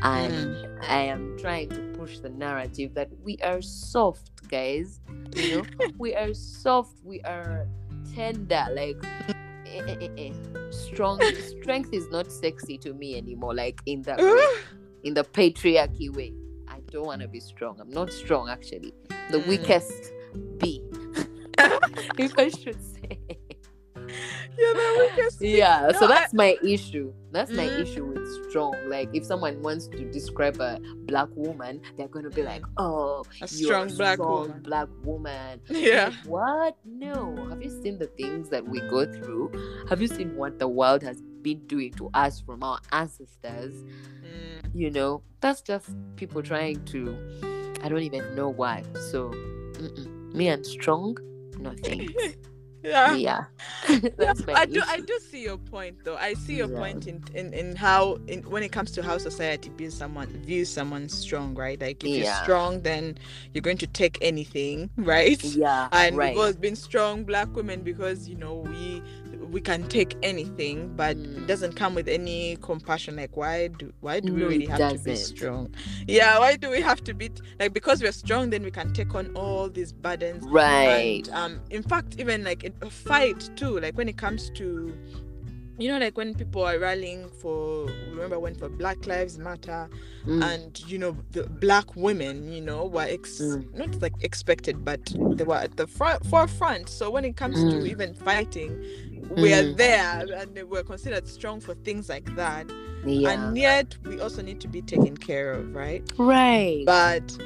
And 0.03 0.57
I 0.83 1.03
am 1.03 1.39
trying 1.39 1.69
to 1.71 1.81
push 1.97 2.19
the 2.19 2.29
narrative 2.31 2.95
that 2.95 3.09
we 3.23 3.39
are 3.39 3.63
soft, 3.63 4.31
guys. 4.49 5.01
You 5.37 5.49
know, 5.49 5.65
we 5.99 6.15
are 6.15 6.35
soft, 6.35 6.99
we 7.05 7.21
are 7.23 7.67
tender, 8.15 8.67
like 8.73 8.97
eh, 9.67 9.83
eh, 9.87 9.97
eh, 10.01 10.09
eh. 10.19 10.33
strong 10.71 11.21
strength 11.61 11.91
is 11.93 12.09
not 12.11 12.31
sexy 12.31 12.77
to 12.79 12.93
me 12.93 13.17
anymore, 13.17 13.55
like 13.55 13.81
in 13.87 14.03
that 14.03 14.19
way, 14.19 14.45
in 15.05 15.15
the 15.15 15.25
patriarchy 15.25 16.15
way. 16.15 16.33
I 16.69 16.81
don't 16.91 17.07
want 17.07 17.23
to 17.23 17.29
be 17.29 17.41
strong. 17.41 17.81
I'm 17.81 17.91
not 17.91 18.13
strong 18.13 18.49
actually. 18.49 18.93
The 19.31 19.39
Mm. 19.39 19.47
weakest 19.49 20.13
B. 20.59 20.83
if 22.19 22.37
I 22.39 22.49
should 22.49 22.81
say. 22.83 23.19
The 24.57 25.11
weakest. 25.17 25.43
yeah 25.43 25.91
so 25.93 26.07
No, 26.07 26.07
I- 26.07 26.19
that's 26.19 26.33
my 26.35 26.57
issue 26.63 27.13
that's 27.33 27.51
my 27.51 27.67
Mm. 27.67 27.81
issue 27.83 28.05
with 28.07 28.25
strong 28.49 28.75
like 28.89 29.09
if 29.13 29.25
someone 29.25 29.61
wants 29.63 29.89
to 29.89 30.05
describe 30.13 30.61
a 30.61 30.79
black 31.07 31.29
woman 31.35 31.81
they're 31.97 32.09
gonna 32.09 32.31
be 32.31 32.43
like 32.43 32.63
oh 32.79 33.25
A 33.43 33.49
strong 33.49 33.89
black 33.97 34.15
strong 34.19 34.49
woman. 34.49 34.63
black 34.63 34.89
woman 35.03 35.61
Yeah. 35.69 36.07
Like, 36.07 36.15
what 36.27 36.77
no 36.85 37.35
have 37.51 37.61
you 37.63 37.71
seen 37.83 37.99
the 37.99 38.07
things 38.07 38.49
that 38.51 38.65
we 38.67 38.81
go 38.89 39.05
through 39.05 39.51
have 39.89 40.01
you 40.01 40.09
seen 40.09 40.37
what 40.37 40.59
the 40.59 40.69
world 40.69 41.03
has 41.03 41.21
been 41.43 41.67
doing 41.67 41.93
to 41.95 42.09
us 42.15 42.41
from 42.41 42.63
our 42.63 42.79
ancestors 42.93 43.75
Mm, 44.25 44.71
you 44.75 44.91
know 44.91 45.23
that's 45.41 45.61
just 45.61 45.91
people 46.17 46.43
trying 46.43 46.83
to 46.87 47.17
i 47.83 47.89
don't 47.89 48.03
even 48.03 48.35
know 48.35 48.49
why 48.49 48.83
so 49.11 49.31
mm-mm. 49.75 50.33
me 50.35 50.49
and 50.49 50.65
strong 50.65 51.17
nothing. 51.59 52.09
yeah 52.85 53.19
Yeah, 53.27 53.47
that's 54.19 54.45
I 54.55 54.67
do 54.67 54.81
I 54.89 55.01
do 55.01 55.19
see 55.31 55.43
your 55.43 55.59
point 55.59 56.05
though. 56.05 56.17
I 56.17 56.35
see 56.35 56.57
your 56.57 56.69
Yeah. 56.69 56.69
point 56.69 57.07
in, 57.07 57.23
in, 57.35 57.53
in 57.55 57.77
how 57.77 58.19
in 58.29 58.43
when 58.43 58.63
it 58.63 58.73
comes 58.73 58.93
to 58.93 59.03
how 59.03 59.19
society 59.19 59.71
views 59.77 59.95
someone 59.97 60.29
views 60.45 60.71
someone 60.71 61.09
strong, 61.09 61.55
right? 61.55 61.81
Like 61.81 62.05
if 62.05 62.17
you're 62.17 62.27
strong 62.27 62.83
then 62.83 63.19
you're 63.53 63.63
going 63.63 63.79
to 63.79 63.87
take 63.89 64.19
anything, 64.23 64.91
right? 64.97 65.43
yeah 65.43 65.91
And 65.93 66.21
right 66.21 66.35
we've 66.35 66.61
been 66.61 66.77
strong 66.77 67.25
black 67.25 67.55
women 67.57 67.83
because 67.83 68.29
you 68.29 68.37
know 68.37 68.55
we 68.57 69.03
we 69.51 69.61
can 69.61 69.89
take 69.89 70.17
anything, 70.23 70.95
but 70.97 71.17
Mm. 71.17 71.39
it 71.39 71.47
doesn't 71.47 71.75
come 71.77 71.95
with 71.95 72.09
any 72.09 72.57
compassion. 72.61 73.17
Like 73.17 73.37
why 73.37 73.69
do 73.69 73.93
why 74.01 74.21
do 74.21 74.33
we 74.35 74.41
No, 74.41 74.47
really 74.49 74.65
it 74.65 74.71
have 74.71 74.79
to 74.93 74.99
be 74.99 75.15
strong? 75.17 75.71
Yeah, 76.07 76.39
why 76.39 76.57
do 76.57 76.71
we 76.71 76.81
have 76.81 77.03
to 77.05 77.15
be 77.15 77.31
like 77.61 77.73
because 77.73 78.03
we're 78.03 78.13
strong 78.13 78.51
then 78.51 78.63
we 78.63 78.71
can 78.71 78.93
take 78.93 79.15
on 79.15 79.31
all 79.35 79.69
these 79.69 79.93
burdens 79.93 80.45
right 80.49 81.27
and 81.27 81.31
um 81.31 81.61
in 81.71 81.83
fact 81.83 82.17
even 82.19 82.45
like 82.45 82.65
a 82.83 82.91
fight 82.91 83.49
too 83.57 83.79
like 83.81 83.97
when 83.97 84.09
it 84.09 84.17
comes 84.17 84.51
to 84.51 84.95
you 85.79 85.89
know 85.91 85.99
like 85.99 86.17
when 86.17 86.35
people 86.35 86.63
are 86.65 86.79
rallying 86.79 87.29
for 87.41 87.87
remember 88.11 88.39
when 88.39 88.55
for 88.55 88.69
black 88.69 89.07
lives 89.07 89.39
matter 89.39 89.89
Mm. 90.27 90.43
and 90.43 90.83
you 90.91 90.99
know 90.99 91.15
the 91.33 91.43
black 91.45 91.95
women 91.97 92.51
you 92.51 92.61
know 92.63 92.87
were 92.87 93.03
ex- 93.03 93.41
Mm. 93.43 93.75
not 93.75 94.01
like 94.01 94.15
expected 94.23 94.83
but 94.85 95.01
they 95.37 95.45
were 95.45 95.57
at 95.57 95.77
the 95.77 95.87
front 95.87 96.25
forefront 96.27 96.89
so 96.89 97.11
when 97.11 97.25
it 97.27 97.37
comes 97.37 97.57
to 97.61 97.77
Mm. 97.81 97.87
even 97.89 98.15
fighting 98.15 98.71
we 99.37 99.53
are 99.53 99.63
Mm. 99.63 99.77
there 99.77 100.27
and 100.39 100.59
we're 100.71 100.83
considered 100.83 101.27
strong 101.29 101.61
for 101.61 101.75
things 101.85 102.09
like 102.09 102.35
that 102.37 102.71
yeah 103.05 103.31
and 103.33 103.59
yet 103.59 103.97
we 104.07 104.19
also 104.21 104.41
need 104.41 104.61
to 104.61 104.69
be 104.69 104.81
taken 104.81 105.15
care 105.17 105.53
of 105.53 105.75
right 105.75 106.11
right 106.17 106.85
but 106.87 107.37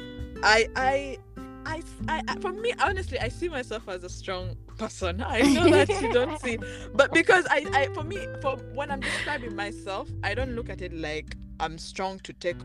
I, 0.41 0.69
I 0.75 1.17
I 1.65 1.83
I 2.07 2.21
I- 2.29 2.39
for 2.39 2.53
me 2.53 2.73
honestly 2.79 3.19
I 3.19 3.27
see 3.27 3.49
myself 3.49 3.89
as 3.89 4.05
a 4.05 4.09
strong 4.09 4.55
person 4.79 5.23
I 5.27 5.41
know 5.41 5.67
that 5.67 5.89
you 6.01 6.07
don't 6.09 6.39
see 6.39 6.57
but 6.93 7.13
because 7.13 7.45
I 7.49 7.65
I 7.73 7.87
for 7.93 8.03
me 8.03 8.25
for 8.41 8.55
when 8.73 8.89
I'm 8.89 9.01
describing 9.01 9.55
myself 9.55 10.09
I 10.23 10.33
don't 10.33 10.55
look 10.55 10.69
at 10.69 10.81
it 10.81 10.93
like 10.93 11.35
I'm 11.59 11.77
strong 11.77 12.19
to 12.19 12.33
take 12.33 12.57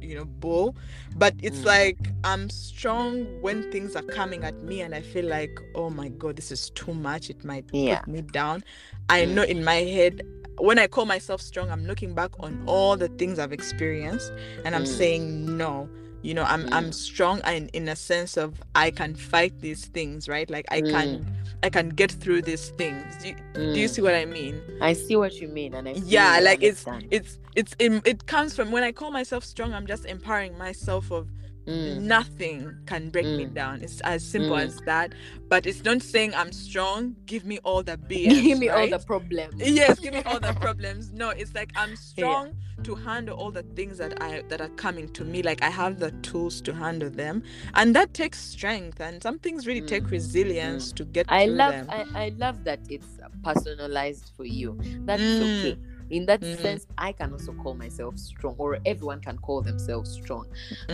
you 0.00 0.14
know 0.14 0.24
bull 0.24 0.74
but 1.14 1.34
it's 1.42 1.60
Mm. 1.60 1.66
like 1.66 1.98
I'm 2.24 2.48
strong 2.48 3.26
when 3.42 3.70
things 3.70 3.94
are 3.94 4.02
coming 4.02 4.44
at 4.44 4.60
me 4.62 4.80
and 4.80 4.94
I 4.94 5.02
feel 5.02 5.26
like 5.26 5.50
oh 5.74 5.90
my 5.90 6.08
god 6.08 6.36
this 6.36 6.50
is 6.50 6.70
too 6.70 6.94
much 6.94 7.28
it 7.28 7.44
might 7.44 7.66
Yeah. 7.72 7.98
put 8.00 8.08
me 8.08 8.22
down 8.22 8.64
I 9.10 9.26
Mm. 9.26 9.34
know 9.34 9.42
in 9.42 9.62
my 9.62 9.74
head 9.76 10.22
when 10.58 10.78
I 10.78 10.86
call 10.86 11.04
myself 11.04 11.42
strong 11.42 11.70
I'm 11.70 11.86
looking 11.86 12.14
back 12.14 12.30
on 12.40 12.62
all 12.66 12.96
the 12.96 13.08
things 13.08 13.38
I've 13.38 13.52
experienced 13.52 14.32
and 14.64 14.74
I'm 14.74 14.84
Mm. 14.84 14.96
saying 14.98 15.56
no 15.58 15.88
you 16.22 16.34
know 16.34 16.44
i'm 16.44 16.66
i'm 16.72 16.90
Mm. 16.90 16.94
strong 16.94 17.40
and 17.44 17.70
in 17.72 17.88
a 17.88 17.96
sense 17.96 18.36
of 18.36 18.60
i 18.74 18.90
can 18.90 19.14
fight 19.14 19.54
these 19.60 19.86
things 19.86 20.28
right? 20.28 20.48
Like 20.50 20.66
i 20.70 20.80
can 20.82 21.26
i 21.62 21.68
can 21.70 21.88
get 21.90 22.10
through 22.12 22.42
these 22.42 22.70
things. 22.70 23.04
Do 23.22 23.28
you, 23.28 23.34
do 23.54 23.80
you 23.80 23.88
Mm. 23.88 23.90
see 23.94 24.02
what 24.02 24.14
i 24.14 24.24
mean? 24.24 24.60
I 24.80 24.92
see 24.94 25.16
what 25.16 25.34
you 25.40 25.48
mean, 25.48 25.74
and 25.74 25.88
I 25.88 25.94
yeah 26.04 26.40
like 26.40 26.62
it's 26.62 26.84
it's 27.10 27.38
it's 27.56 27.74
it, 27.78 28.02
it 28.06 28.26
comes 28.26 28.54
from 28.56 28.70
when 28.70 28.82
i 28.82 28.92
call 28.92 29.10
myself 29.10 29.44
strong 29.44 29.72
i'm 29.74 29.86
just 29.86 30.04
empowering 30.06 30.56
myself 30.58 31.10
of 31.10 31.28
Mm. 31.70 32.04
nothing 32.08 32.76
can 32.86 33.10
break 33.10 33.32
me 33.34 33.46
Mm. 33.46 33.54
down 33.54 33.80
it's 33.82 34.00
as 34.02 34.24
simple 34.24 34.56
Mm. 34.56 34.64
as 34.64 34.80
that 34.86 35.14
but 35.48 35.66
it's 35.66 35.84
not 35.84 36.02
saying 36.02 36.32
i'm 36.36 36.52
strong 36.52 37.16
give 37.26 37.44
me 37.44 37.58
all 37.64 37.82
the 37.82 37.96
BS, 38.08 38.34
Give 38.44 38.58
me 38.58 38.70
all 38.70 38.88
the 38.88 38.98
problems. 39.00 39.54
yes 39.58 39.98
give 39.98 40.14
me 40.14 40.22
all 40.24 40.40
the 40.40 40.52
problems 40.54 41.12
no 41.12 41.30
it's 41.30 41.54
like 41.54 41.72
i'm 41.76 41.96
strong 41.96 42.52
to 42.82 42.94
handle 42.94 43.36
all 43.36 43.50
the 43.50 43.62
things 43.76 43.98
that 43.98 44.14
i 44.22 44.42
that 44.48 44.60
are 44.60 44.68
coming 44.70 45.08
to 45.10 45.24
me 45.24 45.42
like 45.42 45.62
i 45.62 45.70
have 45.70 45.98
the 45.98 46.10
tools 46.22 46.60
to 46.62 46.74
handle 46.74 47.10
them 47.10 47.42
and 47.74 47.94
that 47.94 48.14
takes 48.14 48.38
strength 48.40 49.00
and 49.00 49.22
some 49.22 49.38
things 49.38 49.66
really 49.66 49.82
take 49.82 50.10
Mm, 50.10 50.10
resilience 50.10 50.92
to 50.92 51.04
get 51.04 51.26
I 51.28 51.46
love 51.46 51.76
I, 51.88 52.06
I 52.14 52.32
love 52.36 52.64
that 52.64 52.80
it's 52.88 53.18
personalized 53.42 54.32
for 54.36 54.44
you. 54.44 54.78
That's 55.06 55.40
Mm. 55.40 55.40
okay. 55.40 55.78
In 56.10 56.26
that 56.26 56.44
Mhm. 56.44 56.56
sense, 56.60 56.86
I 56.98 57.12
can 57.12 57.32
also 57.32 57.52
call 57.52 57.74
myself 57.74 58.18
strong, 58.18 58.54
or 58.58 58.78
everyone 58.84 59.20
can 59.20 59.38
call 59.38 59.62
themselves 59.62 60.10
strong. 60.10 60.46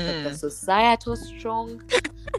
But 0.04 0.22
the 0.22 0.30
Mm, 0.30 0.32
societal 0.32 1.16
strong, 1.16 1.80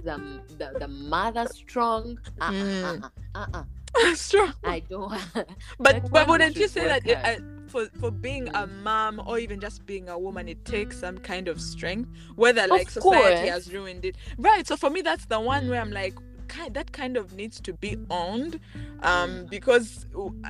the 0.03 0.41
the, 0.49 0.75
the 0.77 0.87
mother 0.87 1.47
strong. 1.47 2.17
Uh 2.39 2.53
uh 2.83 2.93
Mm. 2.93 3.03
uh 3.03 3.09
uh. 3.35 3.47
uh. 3.53 3.63
strong 4.15 4.53
I 4.63 4.79
don't. 4.81 5.13
but 5.79 5.97
but 6.11 6.27
wouldn't 6.27 6.59
you 6.59 6.67
say 6.67 6.87
that 6.87 7.01
it, 7.05 7.19
uh, 7.23 7.37
for 7.67 7.87
for 7.99 8.11
being 8.11 8.47
a 8.53 8.67
mom 8.67 9.21
or 9.25 9.39
even 9.39 9.59
just 9.59 9.85
being 9.85 10.09
a 10.09 10.17
woman 10.17 10.47
it 10.47 10.63
takes 10.65 10.99
some 10.99 11.17
kind 11.17 11.47
of 11.47 11.59
strength 11.59 12.09
whether 12.35 12.67
like 12.67 12.89
society 12.89 13.45
course. 13.45 13.47
has 13.47 13.73
ruined 13.73 14.05
it 14.05 14.15
right 14.37 14.67
so 14.67 14.77
for 14.77 14.89
me 14.89 15.01
that's 15.01 15.25
the 15.25 15.39
one 15.39 15.67
where 15.69 15.81
i'm 15.81 15.91
like 15.91 16.13
kind 16.47 16.73
that 16.73 16.91
kind 16.91 17.17
of 17.17 17.33
needs 17.33 17.59
to 17.61 17.73
be 17.73 17.97
owned 18.09 18.59
um 19.03 19.45
because 19.49 20.05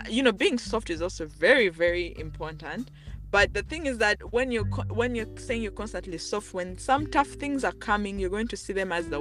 you 0.09 0.23
know 0.23 0.31
being 0.31 0.57
soft 0.57 0.89
is 0.89 1.01
also 1.01 1.25
very 1.25 1.69
very 1.69 2.17
important 2.17 2.91
but 3.29 3.53
the 3.53 3.61
thing 3.63 3.85
is 3.85 3.97
that 3.97 4.31
when 4.31 4.51
you're 4.51 4.63
when 4.89 5.15
you're 5.15 5.25
saying 5.37 5.61
you're 5.61 5.71
constantly 5.71 6.17
soft 6.17 6.53
when 6.53 6.77
some 6.77 7.05
tough 7.07 7.27
things 7.27 7.63
are 7.63 7.73
coming 7.73 8.19
you're 8.19 8.29
going 8.29 8.47
to 8.47 8.57
see 8.57 8.73
them 8.73 8.91
as 8.91 9.09
the 9.09 9.19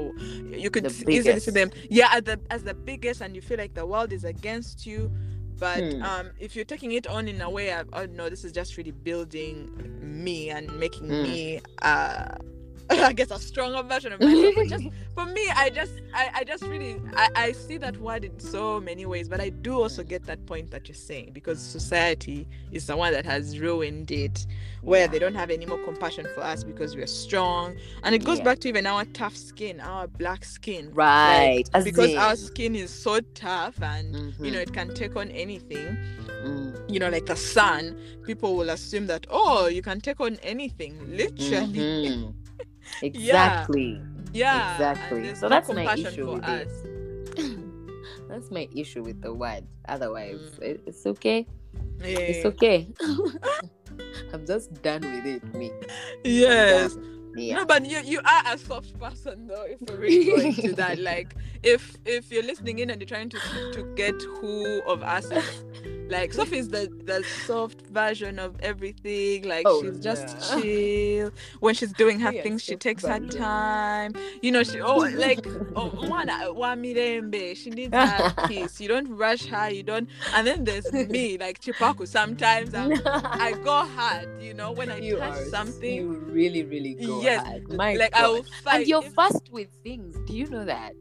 you 0.57 0.71
could 0.71 0.85
The 0.85 1.07
easily 1.11 1.41
see 1.41 1.51
them 1.51 1.71
yeah 1.91 2.09
as 2.13 2.23
the 2.23 2.41
as 2.51 2.63
the 2.63 2.75
biggest 2.75 3.21
and 3.21 3.35
you 3.35 3.43
feel 3.43 3.59
like 3.59 3.75
the 3.75 3.87
world 3.87 4.13
is 4.13 4.25
against 4.25 4.87
you 4.87 5.11
but 5.59 5.83
Hmm. 5.85 6.03
um 6.03 6.31
if 6.39 6.55
you're 6.55 6.65
taking 6.67 6.93
it 6.93 7.07
on 7.07 7.29
in 7.29 7.41
a 7.41 7.51
way 7.51 7.73
of, 7.73 7.89
oh 7.95 8.07
no 8.07 8.29
this 8.29 8.45
is 8.45 8.53
just 8.53 8.77
really 8.77 8.91
building 8.93 9.71
me 10.01 10.51
and 10.51 10.79
making 10.79 11.09
Hmm. 11.09 11.23
me 11.23 11.61
uh 11.83 12.27
I 12.91 13.13
guess 13.13 13.31
a 13.31 13.39
stronger 13.39 13.83
version 13.83 14.13
of 14.13 14.21
myself. 14.21 14.55
But 14.55 14.69
just 14.69 14.85
for 15.15 15.27
me, 15.27 15.49
I 15.55 15.71
just 15.71 15.93
I, 16.15 16.31
I 16.35 16.45
just 16.45 16.63
really 16.65 17.01
I, 17.17 17.29
I 17.35 17.53
see 17.53 17.79
that 17.79 17.97
word 17.99 18.25
in 18.25 18.39
so 18.39 18.81
many 18.81 19.07
ways, 19.07 19.29
but 19.29 19.41
I 19.41 19.49
do 19.49 19.81
also 19.83 20.03
get 20.05 20.25
that 20.27 20.45
point 20.47 20.71
that 20.71 20.89
you're 20.89 20.95
saying 20.95 21.31
because 21.33 21.61
society 21.61 22.47
is 22.71 22.87
the 22.87 22.97
one 22.97 23.13
that 23.13 23.25
has 23.27 23.59
ruined 23.59 24.11
it, 24.11 24.47
where 24.83 25.01
Yeah. 25.03 25.07
they 25.09 25.19
don't 25.19 25.35
have 25.35 25.51
any 25.51 25.67
more 25.67 25.79
compassion 25.85 26.27
for 26.35 26.43
us 26.43 26.63
because 26.65 26.95
we're 26.95 27.07
strong. 27.09 27.77
And 28.05 28.15
it 28.15 28.25
goes 28.25 28.39
Yeah. 28.39 28.45
back 28.45 28.61
to 28.61 28.69
even 28.69 28.87
our 28.87 29.05
tough 29.07 29.37
skin, 29.37 29.81
our 29.81 30.07
black 30.07 30.45
skin. 30.45 30.91
Right. 30.95 31.65
As 31.75 31.85
Because 31.85 32.11
in- 32.11 32.19
our 32.19 32.37
skin 32.37 32.77
is 32.77 32.91
so 32.91 33.21
tough 33.35 33.81
and 33.83 34.15
you 34.41 34.51
know 34.53 34.59
Mhm. 34.59 34.63
it 34.63 34.73
can 34.73 34.95
take 34.95 35.17
on 35.17 35.31
anything 35.33 35.97
Mm. 36.45 36.93
you 36.93 37.01
know 37.01 37.09
like 37.09 37.27
the 37.27 37.35
sun 37.35 37.97
people 38.25 38.57
will 38.57 38.71
assume 38.71 39.07
that 39.07 39.27
oh 39.31 39.67
you 39.67 39.83
can 39.83 40.01
take 40.01 40.21
on 40.21 40.37
anything 40.43 40.95
literally 41.17 42.09
Mhm. 42.11 42.35
Exactly. 43.03 44.01
yeah 44.33 44.75
Exactly. 44.75 45.35
So 45.35 45.47
no 45.47 45.49
that's 45.51 45.69
my 45.73 45.95
issue 45.95 46.33
with 46.33 46.49
it. 46.49 46.69
That's 48.29 48.51
my 48.51 48.69
issue 48.75 49.03
with 49.05 49.23
the 49.23 49.33
word. 49.33 49.65
Otherwise, 49.89 50.41
Mm. 50.59 50.63
it, 50.63 50.81
it's 50.87 51.07
okay. 51.07 51.47
It's 52.01 52.45
okay. 52.45 52.89
I'm 54.33 54.45
just 54.47 54.73
done 54.83 55.03
with 55.03 55.27
it, 55.27 55.43
me. 55.55 55.71
Yes. 56.25 56.97
Yeah. 57.37 57.57
no 57.57 57.65
but 57.67 57.85
you 57.85 58.01
you 58.01 58.21
are 58.25 58.43
a 58.55 58.57
soft 58.57 58.99
person 58.99 59.47
though 59.47 59.67
if 59.69 59.77
we're 59.85 60.01
really 60.01 60.25
going 60.25 60.55
to 60.55 60.73
that 60.73 60.97
like 60.99 61.37
if 61.63 61.95
if 62.07 62.33
you're 62.33 62.43
listening 62.43 62.79
in 62.79 62.89
and 62.89 62.99
you're 62.99 63.07
trying 63.07 63.29
to 63.29 63.39
to 63.77 63.85
get 63.95 64.17
who 64.41 64.81
of 64.89 65.03
us 65.05 65.27
is 65.31 65.45
like 66.09 66.33
Sophie's 66.33 66.69
the 66.69 66.91
the 67.05 67.23
soft 67.25 67.83
version 67.89 68.39
of 68.39 68.55
everything 68.61 69.43
like 69.49 69.67
Oh, 69.67 69.83
she's 69.83 69.99
just 69.99 70.29
yeah. 70.29 70.61
chill 70.61 71.31
when 71.61 71.75
she's 71.75 71.93
doing 71.93 72.21
her 72.21 72.33
Yeah, 72.33 72.43
things 72.43 72.63
she 72.63 72.73
soft 72.73 72.83
takes 72.83 73.07
her 73.07 73.19
version. 73.19 73.29
time 73.29 74.15
you 74.43 74.53
know 74.53 74.63
she 74.63 74.81
oh 74.81 75.09
like 75.17 75.49
oh 75.75 75.91
mwana 76.03 76.55
wa 76.55 76.75
mirembe 76.75 77.57
she 77.57 77.71
needs 77.71 77.95
her 77.95 78.25
peace 78.47 78.81
you 78.81 78.89
don't 78.89 79.09
rush 79.17 79.47
her 79.47 79.71
you 79.71 79.83
don't 79.83 80.09
and 80.33 80.47
then 80.47 80.65
there's 80.65 80.93
me 80.93 81.37
like 81.39 81.61
chipaku 81.61 82.07
sometimes 82.07 82.75
I'm, 82.75 82.93
i 83.39 83.53
go 83.53 83.85
hard 83.85 84.29
you 84.39 84.55
know 84.55 84.73
when 84.73 84.91
i 84.91 84.99
you 84.99 85.17
touch 85.19 85.33
are 85.33 85.45
something 85.45 85.97
You 85.97 86.15
really, 86.29 86.63
really 86.65 86.95
go 86.95 87.21
Yes, 87.21 87.43
hard. 87.43 87.69
My 87.69 87.95
like 87.95 88.13
God. 88.13 88.25
i 88.25 88.29
will 88.29 88.45
fight 88.65 88.79
and 88.81 88.87
you're 88.87 89.03
if- 89.03 89.15
fast 89.15 89.51
with 89.51 89.69
things. 89.83 90.17
Do 90.27 90.37
you 90.37 90.47
know 90.49 90.65
that? 90.65 90.95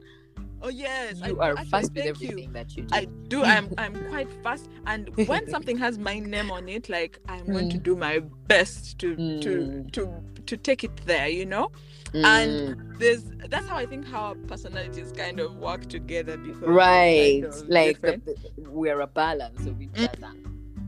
Oh 0.66 0.70
yes 0.70 1.20
You 1.20 1.34
do. 1.36 1.40
are 1.40 1.52
Actually, 1.52 1.70
fast 1.70 1.94
with 1.94 2.04
thank 2.04 2.22
you. 2.22 2.28
everything 2.30 2.54
that 2.54 2.76
you 2.76 2.84
do. 2.84 2.96
I 2.96 3.06
do. 3.28 3.44
I'm 3.44 3.74
I'm 3.78 3.94
quite 4.10 4.32
fast, 4.44 4.70
and 4.88 5.10
when 5.28 5.48
something 5.56 5.78
has 5.78 5.98
my 5.98 6.20
name 6.20 6.52
on 6.52 6.68
it, 6.68 6.90
like 6.90 7.20
I'm 7.30 7.46
going 7.46 7.70
to 7.70 7.78
Mm. 7.78 7.84
do 7.84 7.96
my 7.96 8.20
best 8.48 8.98
to 9.00 9.16
to 9.16 9.50
Mm. 9.50 9.92
to 9.94 10.02
to 10.46 10.58
take 10.58 10.84
it 10.84 10.96
there. 11.06 11.28
You 11.28 11.46
know, 11.46 11.72
Mm. 12.14 12.26
and 12.26 13.00
there's 13.00 13.24
that's 13.50 13.68
how 13.68 13.78
I 13.78 13.86
think 13.86 14.06
how 14.08 14.22
our 14.30 14.36
personalities 14.36 15.12
kind 15.12 15.40
of 15.40 15.56
work 15.58 15.88
together 15.88 16.38
because 16.38 16.62
right, 16.64 17.42
kind 17.44 17.54
of 17.54 17.70
like 17.70 18.02
the, 18.02 18.18
the- 18.26 18.70
we're 18.70 19.02
a 19.02 19.08
balance 19.08 19.66
of 19.66 19.82
each 19.82 19.90
Mm. 19.92 20.10
other. 20.14 20.34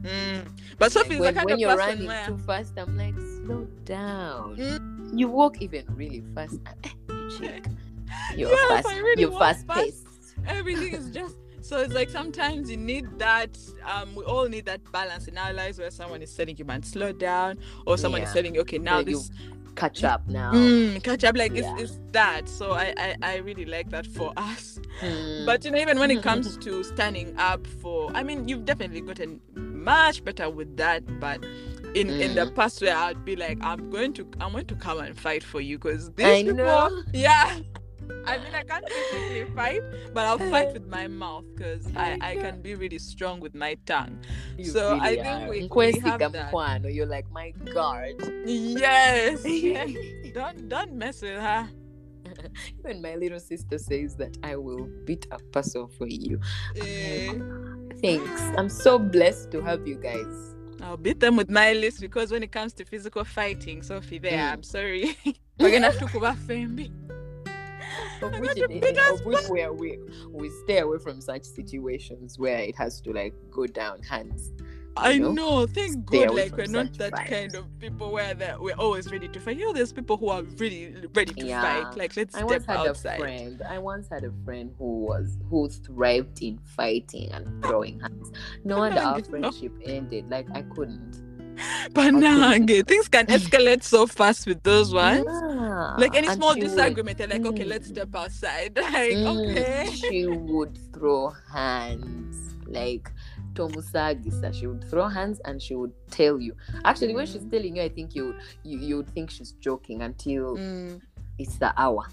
Mm. 0.03 0.47
But 0.79 0.93
the 0.93 1.03
kind 1.03 1.19
when 1.45 1.53
of 1.53 1.59
you're 1.59 1.75
running 1.75 2.07
where 2.07 2.25
too 2.27 2.37
fast, 2.37 2.73
I'm 2.77 2.95
like, 2.97 3.15
slow 3.43 3.67
down. 3.83 4.55
Mm. 4.57 5.19
You 5.19 5.27
walk 5.27 5.61
even 5.61 5.85
really 5.95 6.23
fast. 6.35 6.59
You 7.09 7.29
chick. 7.37 7.65
You're 8.35 8.49
Yes, 8.51 8.83
fast. 8.83 8.95
Really 8.95 9.21
you're 9.23 9.31
fast 9.39 9.67
paced. 9.67 10.07
everything 10.47 10.93
is 10.93 11.09
just 11.11 11.35
so 11.61 11.79
it's 11.79 11.93
like 11.93 12.09
sometimes 12.09 12.69
you 12.71 12.77
need 12.77 13.05
that 13.19 13.57
um 13.85 14.15
we 14.15 14.23
all 14.23 14.47
need 14.47 14.65
that 14.65 14.79
balance 14.91 15.27
in 15.27 15.37
our 15.37 15.51
lives 15.51 15.79
where 15.79 15.91
someone 15.91 16.21
is 16.21 16.33
telling 16.33 16.55
you 16.55 16.63
man 16.63 16.81
slow 16.83 17.11
down 17.11 17.57
or 17.85 17.97
someone 17.97 18.21
is 18.21 18.31
telling 18.31 18.53
you 18.55 18.61
okay 18.61 18.77
now 18.77 18.99
you 18.99 19.05
this 19.05 19.31
Catch 19.75 20.03
up 20.03 20.27
now. 20.27 20.53
Mm, 20.53 21.03
catch 21.03 21.23
up 21.23 21.37
like 21.37 21.51
Yeah. 21.53 21.75
it's, 21.77 21.83
it's 21.83 21.99
that 22.11 22.49
so 22.49 22.71
I, 22.71 22.93
I 22.97 23.15
i 23.21 23.35
really 23.37 23.65
like 23.65 23.89
that 23.91 24.07
for 24.07 24.31
us 24.37 24.79
Mm. 25.01 25.45
but 25.45 25.63
you 25.63 25.69
know 25.69 25.77
even 25.77 25.99
when 25.99 26.09
it 26.09 26.23
comes 26.23 26.57
to 26.65 26.83
standing 26.83 27.35
up 27.37 27.67
for 27.67 28.09
i 28.15 28.23
mean 28.23 28.47
you've 28.47 28.65
definitely 28.65 29.01
gotten 29.01 29.39
much 29.55 30.23
better 30.23 30.49
with 30.49 30.75
that 30.77 31.19
but 31.19 31.43
in 31.93 32.09
in 32.19 32.33
the 32.33 32.45
Mm. 32.47 32.55
past 32.55 32.81
where 32.81 32.95
i'd 32.97 33.23
be 33.23 33.35
like 33.35 33.59
i'm 33.61 33.91
going 33.91 34.13
to 34.13 34.27
i'm 34.41 34.51
going 34.53 34.65
to 34.65 34.75
come 34.75 34.97
and 34.99 35.15
fight 35.19 35.43
for 35.43 35.61
you 35.61 35.77
because 35.77 36.09
these 36.13 36.25
I 36.25 36.41
people 36.41 36.55
know. 36.55 37.03
yeah 37.13 37.59
I 38.25 38.37
mean, 38.37 38.53
I 38.53 38.63
can't 38.63 38.85
physically 38.89 39.45
fight, 39.55 39.81
but 40.13 40.25
I'll 40.25 40.37
fight 40.37 40.73
with 40.73 40.87
my 40.87 41.07
mouth 41.07 41.45
because 41.55 41.87
I, 41.95 42.17
I 42.21 42.31
I 42.31 42.35
can 42.35 42.61
be 42.61 42.75
really 42.75 42.99
strong 42.99 43.39
with 43.39 43.55
my 43.55 43.75
tongue. 43.85 44.19
You 44.57 44.65
so 44.65 44.97
I 44.97 45.11
really 45.11 45.15
think 45.23 45.27
are. 45.27 45.49
we- 45.49 45.93
we 45.93 45.99
have 46.01 46.19
that. 46.33 46.83
You're 46.93 47.05
like 47.07 47.29
my 47.31 47.51
guard. 47.73 48.15
Yes. 48.45 49.43
don't 50.33 50.67
don't 50.69 50.93
mess 50.93 51.21
with 51.21 51.39
her. 51.39 51.69
Even 52.79 53.01
my 53.01 53.15
little 53.15 53.39
sister 53.39 53.77
says 53.77 54.15
that 54.17 54.37
I 54.43 54.55
will 54.57 54.89
beat 55.05 55.25
a 55.31 55.39
person 55.51 55.87
for 55.97 56.07
you. 56.07 56.39
Eh, 56.75 57.33
Thanks. 58.01 58.41
I'm 58.57 58.69
so 58.69 58.99
blessed 58.99 59.51
to 59.51 59.61
have 59.61 59.87
you 59.87 59.95
guys. 59.95 60.55
I'll 60.81 60.97
beat 60.97 61.19
them 61.19 61.35
with 61.37 61.49
my 61.49 61.73
list 61.73 62.01
because 62.01 62.31
when 62.31 62.43
it 62.43 62.51
comes 62.51 62.73
to 62.73 62.85
physical 62.85 63.23
fighting, 63.23 63.81
Sophie, 63.81 64.19
there, 64.19 64.37
Mm. 64.37 64.51
I'm 64.53 64.63
sorry. 64.63 65.17
We're 65.59 65.71
gonna 65.71 65.87
have 65.91 65.97
to 65.99 66.05
cover 66.05 66.35
Fembi. 66.47 66.91
Of 68.21 68.39
which, 68.39 68.57
it- 68.57 68.97
of 69.11 69.25
which 69.25 69.45
where 69.47 69.71
we 69.73 69.99
we 70.31 70.49
stay 70.63 70.79
away 70.79 70.97
from 70.99 71.21
such 71.21 71.43
situations 71.43 72.37
where 72.39 72.59
it 72.59 72.75
has 72.75 72.99
to 73.01 73.11
like 73.13 73.33
go 73.51 73.65
down 73.67 74.01
hands. 74.03 74.51
I 74.99 75.19
know, 75.19 75.31
know, 75.31 75.67
thank 75.67 76.05
God, 76.05 76.33
like 76.33 76.57
we're 76.57 76.65
not 76.65 76.91
that 76.97 77.13
kind 77.27 77.53
of 77.53 77.65
people 77.77 78.11
where 78.11 78.33
that 78.33 78.59
we're 78.59 78.73
always 78.73 79.11
ready 79.11 79.27
to 79.27 79.39
fight. 79.39 79.57
You 79.57 79.65
know, 79.67 79.73
there's 79.73 79.93
people 79.93 80.17
who 80.17 80.29
are 80.29 80.41
really 80.57 80.95
ready 81.13 81.33
to 81.35 81.45
Yeah. 81.45 81.61
fight. 81.61 81.95
Like 81.95 82.17
let's 82.17 82.33
I 82.33 82.43
once 82.43 82.63
step 82.63 82.77
had 82.77 82.87
outside. 82.87 83.15
a 83.15 83.19
friend. 83.19 83.61
I 83.69 83.77
once 83.77 84.07
had 84.09 84.23
a 84.23 84.31
friend 84.43 84.73
who 84.79 85.01
was 85.05 85.37
who 85.51 85.69
thrived 85.69 86.41
in 86.41 86.57
fighting 86.75 87.31
and 87.31 87.45
throwing 87.63 87.99
hands. 87.99 88.31
No 88.63 88.79
wonder 88.79 88.99
our 88.99 89.19
No. 89.19 89.23
friendship 89.23 89.73
ended. 89.85 90.31
Like 90.31 90.47
I 90.55 90.63
couldn't. 90.63 91.21
But 91.93 92.11
now 92.15 92.53
things 92.57 93.07
can 93.07 93.25
escalate 93.27 93.83
so 93.83 94.07
fast 94.07 94.47
with 94.47 94.61
those 94.63 94.93
ones. 95.05 95.25
Yeah. 95.27 95.56
Like 95.97 96.15
any 96.15 96.27
small 96.29 96.53
she 96.53 96.61
would- 96.63 96.69
disagreement, 96.69 97.17
they're 97.17 97.27
like, 97.27 97.45
okay, 97.45 97.63
Mm. 97.65 97.69
let's 97.69 97.87
step 97.87 98.15
outside. 98.15 98.75
Like, 98.81 99.17
Mm, 99.17 99.51
okay. 99.51 99.89
She 99.93 100.25
would 100.27 100.77
throw 100.93 101.29
hands 101.51 102.55
like 102.65 103.11
Tomusagisa. 103.53 104.53
She 104.53 104.67
would 104.67 104.83
throw 104.89 105.07
hands 105.07 105.39
and 105.45 105.61
she 105.61 105.75
would 105.75 105.93
tell 106.11 106.39
you. 106.39 106.55
Actually, 106.85 107.13
when 107.15 107.25
she's 107.25 107.43
Mm. 107.45 107.51
telling 107.51 107.75
you, 107.77 107.83
I 107.83 107.89
think 107.89 108.15
you 108.15 108.35
you 108.63 108.77
you 108.79 108.97
would 108.97 109.09
think 109.09 109.29
she's 109.29 109.51
joking 109.59 110.01
until 110.01 110.57
Mm. 110.57 111.01
it's 111.37 111.57
the 111.57 111.73
hour. 111.79 112.05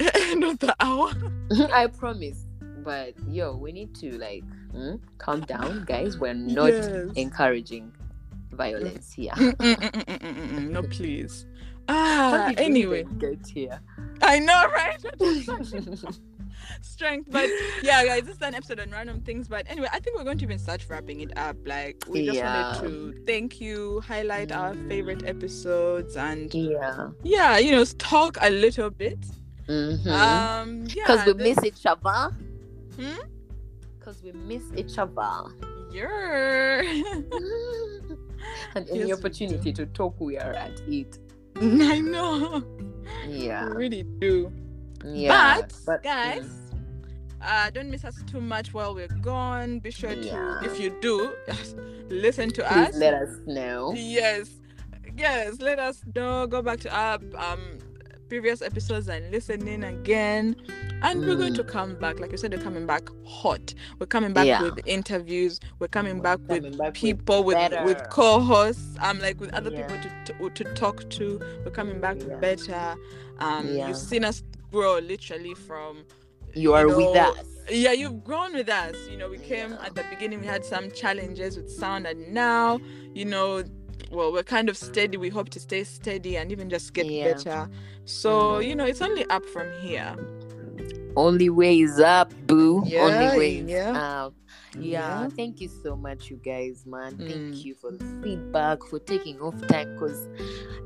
not 0.36 0.58
the 0.60 0.74
hour. 0.80 1.10
I 1.72 1.86
promise. 1.88 2.46
But 2.82 3.12
yo, 3.28 3.56
we 3.56 3.72
need 3.72 3.94
to 3.96 4.16
like 4.18 4.44
hmm, 4.72 4.94
calm 5.18 5.42
down, 5.42 5.84
guys. 5.84 6.16
We're 6.18 6.32
not 6.34 6.72
Yes. 6.72 7.12
encouraging 7.16 7.92
violence 8.52 9.12
here. 9.12 9.32
Mm, 9.36 9.52
mm, 9.56 9.76
mm, 9.76 9.90
mm, 9.90 10.18
mm, 10.18 10.34
mm, 10.34 10.48
mm. 10.48 10.70
no, 10.70 10.82
please. 10.84 11.44
Ah, 11.92 12.52
anyway, 12.56 13.04
get 13.18 13.44
here? 13.46 13.80
I 14.22 14.38
know, 14.38 14.66
right? 14.68 15.02
Strength, 16.82 17.30
but 17.30 17.48
yeah, 17.82 18.04
guys, 18.04 18.22
this 18.24 18.36
is 18.36 18.42
an 18.42 18.54
episode 18.54 18.78
on 18.80 18.90
random 18.90 19.20
things. 19.22 19.48
But 19.48 19.66
anyway, 19.68 19.88
I 19.92 19.98
think 19.98 20.16
we're 20.16 20.24
going 20.24 20.38
to 20.38 20.44
even 20.44 20.58
start 20.58 20.86
wrapping 20.88 21.20
it 21.20 21.36
up. 21.36 21.56
Like, 21.66 22.04
we 22.08 22.26
just 22.26 22.36
Yeah. 22.36 22.74
wanted 22.80 22.88
to 22.88 23.24
thank 23.26 23.60
you, 23.60 24.00
highlight 24.06 24.52
our 24.52 24.74
favorite 24.88 25.24
episodes, 25.26 26.16
and 26.16 26.52
yeah. 26.54 27.08
yeah, 27.24 27.58
you 27.58 27.72
know, 27.72 27.84
talk 27.98 28.36
a 28.40 28.50
little 28.50 28.90
bit. 28.90 29.18
Because 29.66 30.06
Um, 30.06 30.84
yeah, 30.94 31.24
we 31.26 31.32
this- 31.32 31.56
miss 31.56 31.64
each 31.64 31.86
other. 31.86 32.34
Hmm? 32.96 33.18
Because 33.98 34.22
we 34.22 34.32
miss 34.32 34.62
each 34.76 34.96
other. 34.98 35.50
Yeah. 35.92 36.82
and 38.74 38.88
any 38.90 39.12
opportunity 39.12 39.72
to 39.72 39.86
talk, 39.86 40.14
we 40.20 40.38
are 40.38 40.52
at 40.52 40.80
it. 40.88 41.18
I 41.60 42.00
know. 42.00 42.62
Yeah. 43.28 43.66
We 43.68 43.72
really 43.76 44.02
do. 44.20 44.52
Yeah. 45.04 45.62
but, 45.86 46.00
mm, 46.00 46.02
guys, 46.02 46.48
uh, 47.42 47.70
don't 47.70 47.90
miss 47.90 48.04
us 48.04 48.16
too 48.30 48.40
much 48.40 48.72
while 48.74 48.94
we're 48.94 49.08
gone. 49.08 49.78
Be 49.80 49.90
sure 49.90 50.14
to, 50.14 50.20
Yeah. 50.24 50.60
if 50.64 50.78
you 50.78 50.94
do, 51.00 51.32
listen 52.10 52.50
to 52.50 52.62
please 52.62 52.88
us. 52.88 52.96
let 52.96 53.14
us 53.14 53.30
know. 53.46 53.92
Yes, 53.96 54.50
yes. 55.16 55.60
Let 55.60 55.78
us 55.78 56.02
know. 56.14 56.46
Go 56.46 56.62
back 56.62 56.80
to 56.80 56.90
our 56.94 57.18
um 57.36 57.78
previous 58.30 58.62
episodes 58.62 59.08
and 59.08 59.28
listening 59.32 59.82
again. 59.82 60.54
And 61.02 61.20
we're 61.26 61.34
going 61.34 61.52
Mm. 61.52 61.56
to 61.56 61.64
come 61.64 61.96
back, 61.96 62.20
like 62.20 62.30
you 62.30 62.38
said, 62.38 62.52
we're 62.54 62.62
coming 62.62 62.86
back 62.86 63.08
hot. 63.26 63.74
We're 63.98 64.06
coming 64.06 64.32
back 64.32 64.46
Yeah. 64.46 64.62
with 64.62 64.78
interviews. 64.86 65.58
We're 65.80 65.88
coming 65.88 66.18
We're 66.18 66.22
back 66.22 66.38
coming 66.46 66.62
with 66.62 66.78
back 66.78 66.94
people 66.94 67.42
with 67.42 67.56
with, 67.58 67.70
better. 67.98 68.06
co-hosts. 68.10 68.96
Um, 69.00 69.18
like 69.18 69.40
with 69.40 69.52
other 69.52 69.70
Yeah. 69.70 69.86
people 69.88 70.10
to, 70.26 70.50
to 70.50 70.64
to 70.64 70.74
talk 70.74 71.10
to. 71.10 71.40
We're 71.64 71.72
coming 71.72 72.00
back 72.00 72.18
Yeah. 72.20 72.36
better. 72.36 72.94
Um, 73.40 73.66
Yeah. 73.74 73.88
you've 73.88 73.96
seen 73.96 74.24
us 74.24 74.42
grow 74.70 74.98
literally 75.00 75.54
from 75.54 76.04
you 76.54 76.74
are 76.74 76.86
with 76.86 76.98
know, 76.98 77.12
us. 77.32 77.44
yeah 77.70 77.92
you've 77.92 78.22
grown 78.24 78.52
with 78.54 78.68
us 78.68 78.96
you 79.08 79.16
know 79.16 79.28
we 79.28 79.38
came 79.38 79.70
Yeah. 79.70 79.86
at 79.86 79.94
the 79.94 80.04
beginning 80.10 80.40
we 80.40 80.46
had 80.46 80.64
some 80.64 80.90
challenges 80.90 81.56
with 81.56 81.70
sound 81.70 82.06
and 82.08 82.32
now 82.34 82.80
you 83.14 83.24
know 83.24 83.62
well 84.10 84.32
we're 84.32 84.42
kind 84.42 84.68
of 84.68 84.76
steady 84.76 85.16
we 85.16 85.28
hope 85.28 85.48
to 85.50 85.60
stay 85.60 85.84
steady 85.84 86.36
and 86.36 86.50
even 86.52 86.68
just 86.70 86.92
get 86.94 87.06
Yeah. 87.06 87.32
better 87.32 87.68
so 88.04 88.58
you 88.58 88.74
know 88.74 88.84
it's 88.84 89.00
only 89.02 89.24
up 89.26 89.44
from 89.46 89.66
here 89.82 90.14
Only 91.16 91.50
way 91.50 91.80
is 91.80 91.98
up, 91.98 92.32
boo. 92.46 92.82
Yeah, 92.86 93.00
Only 93.02 93.38
way 93.38 93.52
yeah. 93.66 93.90
up. 94.26 94.34
Yeah, 94.78 95.22
Yeah. 95.22 95.28
thank 95.30 95.60
you 95.60 95.68
so 95.82 95.96
much, 95.96 96.30
you 96.30 96.36
guys, 96.36 96.84
man. 96.86 97.16
Mm. 97.16 97.28
Thank 97.28 97.64
you 97.64 97.74
for 97.74 97.90
the 97.90 98.04
feedback, 98.22 98.82
for 98.84 98.98
taking 99.00 99.40
off 99.40 99.54
time 99.66 99.94
because 99.94 100.28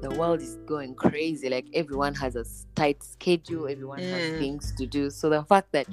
the 0.00 0.10
world 0.18 0.40
is 0.40 0.56
going 0.66 0.94
crazy. 0.94 1.48
Like 1.50 1.66
everyone 1.74 2.14
has 2.14 2.34
a 2.36 2.44
tight 2.74 3.02
schedule, 3.02 3.68
everyone 3.68 4.00
Mm. 4.00 4.10
has 4.10 4.38
things 4.38 4.72
to 4.78 4.86
do. 4.86 5.10
So 5.10 5.28
the 5.28 5.44
fact 5.44 5.72
that 5.72 5.86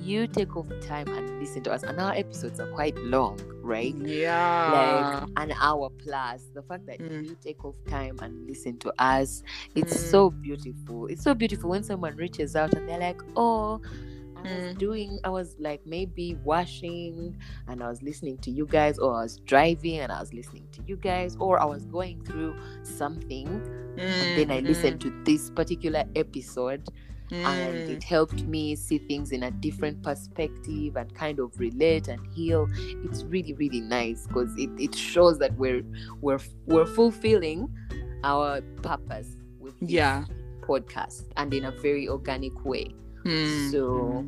you 0.00 0.26
take 0.26 0.56
off 0.56 0.68
time 0.82 1.08
and 1.08 1.40
listen 1.40 1.62
to 1.64 1.72
us, 1.72 1.82
and 1.82 1.98
our 1.98 2.12
episodes 2.12 2.60
are 2.60 2.70
quite 2.72 2.96
long, 2.98 3.38
right? 3.62 3.94
yeah 3.96 4.70
like 4.72 5.28
an 5.36 5.52
hour 5.60 5.90
plus 5.90 6.44
the 6.54 6.62
fact 6.62 6.86
that 6.86 6.98
Mm. 7.00 7.24
you 7.26 7.36
take 7.42 7.64
off 7.64 7.74
time 7.88 8.16
and 8.22 8.46
listen 8.46 8.78
to 8.78 8.90
us 8.98 9.42
it's 9.74 9.92
Mm. 9.94 10.10
so 10.10 10.30
beautiful 10.30 11.06
it's 11.06 11.22
so 11.22 11.34
beautiful 11.34 11.68
when 11.70 11.82
someone 11.82 12.16
reaches 12.16 12.56
out 12.56 12.72
and 12.74 12.88
they're 12.88 12.98
like 12.98 13.20
oh 13.36 13.78
I 14.38 14.42
was 14.42 14.74
Mm. 14.74 14.78
doing 14.78 15.18
I 15.24 15.30
was 15.30 15.56
like 15.58 15.80
maybe 15.84 16.36
washing 16.44 17.36
and 17.66 17.82
I 17.82 17.88
was 17.88 18.02
listening 18.02 18.38
to 18.38 18.50
you 18.50 18.66
guys 18.66 18.98
or 18.98 19.14
I 19.14 19.22
was 19.22 19.38
driving 19.40 19.98
and 19.98 20.12
I 20.12 20.20
was 20.20 20.32
listening 20.32 20.68
to 20.72 20.82
you 20.86 20.96
guys 20.96 21.36
or 21.40 21.60
I 21.60 21.64
was 21.64 21.84
going 21.86 22.24
through 22.24 22.54
something 22.82 23.48
and 23.98 24.38
then 24.38 24.50
I 24.50 24.60
listened 24.60 25.00
to 25.02 25.22
this 25.24 25.50
particular 25.50 26.04
episode 26.14 26.88
Mm, 27.30 27.44
and 27.44 27.90
it 27.90 28.02
helped 28.02 28.44
me 28.44 28.74
see 28.74 28.96
things 28.96 29.32
in 29.32 29.42
a 29.42 29.50
different 29.50 30.02
perspective 30.02 30.96
and 30.96 31.14
kind 31.14 31.38
of 31.40 31.52
relate 31.60 32.08
and 32.08 32.26
heal. 32.32 32.66
It's 33.04 33.22
really 33.24 33.52
really 33.52 33.82
nice 33.82 34.26
because 34.26 34.50
it, 34.56 34.70
it 34.78 34.94
shows 34.94 35.38
that 35.40 35.54
we're 35.58 35.82
we're 36.22 36.38
we're 36.64 36.86
fulfilling 36.86 37.68
our 38.24 38.62
purpose 38.82 39.36
with 39.60 39.78
this 39.80 39.90
yeah. 39.90 40.24
podcast 40.62 41.24
and 41.36 41.52
in 41.52 41.66
a 41.66 41.70
very 41.70 42.08
organic 42.08 42.64
way 42.64 42.94
Mm, 43.24 43.70
so 43.72 44.26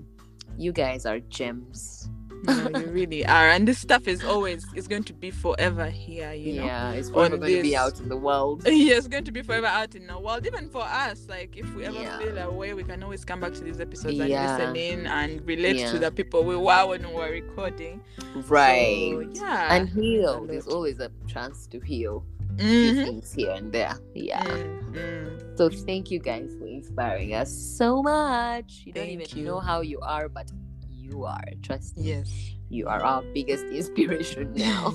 you 0.58 0.72
guys 0.72 1.06
are 1.06 1.20
gems. 1.20 2.08
No, 2.44 2.68
you 2.80 2.86
really 2.86 3.26
are 3.26 3.50
and 3.50 3.68
this 3.68 3.78
stuff 3.78 4.08
is 4.08 4.24
always 4.24 4.64
it's 4.74 4.88
going 4.88 5.04
to 5.04 5.12
be 5.12 5.30
forever 5.30 5.90
here 5.90 6.32
you 6.32 6.54
know 6.54 6.64
yeah 6.64 6.92
it's 6.92 7.10
forever 7.10 7.36
going 7.36 7.54
to 7.56 7.62
be 7.62 7.76
out 7.76 8.00
in 8.00 8.08
the 8.08 8.16
world 8.16 8.62
yeah, 8.66 8.94
it's 8.96 9.08
going 9.08 9.24
to 9.24 9.30
be 9.30 9.42
forever 9.42 9.66
out 9.66 9.94
in 9.94 10.06
the 10.06 10.18
world. 10.18 10.46
Even 10.46 10.70
for 10.70 10.80
us, 10.82 11.26
like 11.28 11.54
if 11.58 11.70
we 11.74 11.84
ever 11.84 12.00
Yeah. 12.00 12.16
feel 12.18 12.38
away, 12.38 12.72
we 12.72 12.82
can 12.82 13.02
always 13.02 13.26
come 13.26 13.40
back 13.40 13.52
to 13.52 13.60
these 13.62 13.78
episodes 13.78 14.14
Yeah. 14.16 14.56
and 14.56 14.72
listen 14.72 14.76
in 15.00 15.06
and 15.06 15.46
relate 15.46 15.86
to 15.88 15.98
the 15.98 16.10
people 16.10 16.42
we 16.42 16.56
were 16.56 16.86
when 16.86 17.06
we 17.06 17.14
were 17.14 17.30
recording. 17.30 18.00
right 18.48 19.12
So, 19.34 19.44
yeah. 19.44 19.74
and 19.74 19.86
heal 19.90 20.46
there's 20.46 20.66
always 20.66 20.98
a 21.00 21.10
chance 21.26 21.66
to 21.66 21.78
heal 21.80 22.24
Mhm. 22.56 23.04
things 23.04 23.32
here 23.32 23.52
and 23.52 23.72
there 23.72 23.94
yeah 24.14 24.42
Mm, 24.44 24.92
mm. 24.94 25.58
So 25.58 25.68
thank 25.68 26.10
you 26.10 26.18
guys 26.18 26.50
for 26.58 26.66
inspiring 26.66 27.34
us 27.34 27.52
so 27.52 28.02
much. 28.02 28.82
You 28.86 28.92
don't 28.92 29.08
even 29.12 29.26
you. 29.36 29.44
know 29.44 29.60
how 29.60 29.82
you 29.82 30.00
are, 30.00 30.28
but 30.28 30.48
you 30.88 31.24
are. 31.26 31.44
Trust 31.62 31.98
me. 31.98 32.08
Yes. 32.16 32.30
You 32.70 32.88
are 32.88 33.02
our 33.04 33.20
biggest 33.34 33.66
inspiration 33.66 34.52
now. 34.56 34.94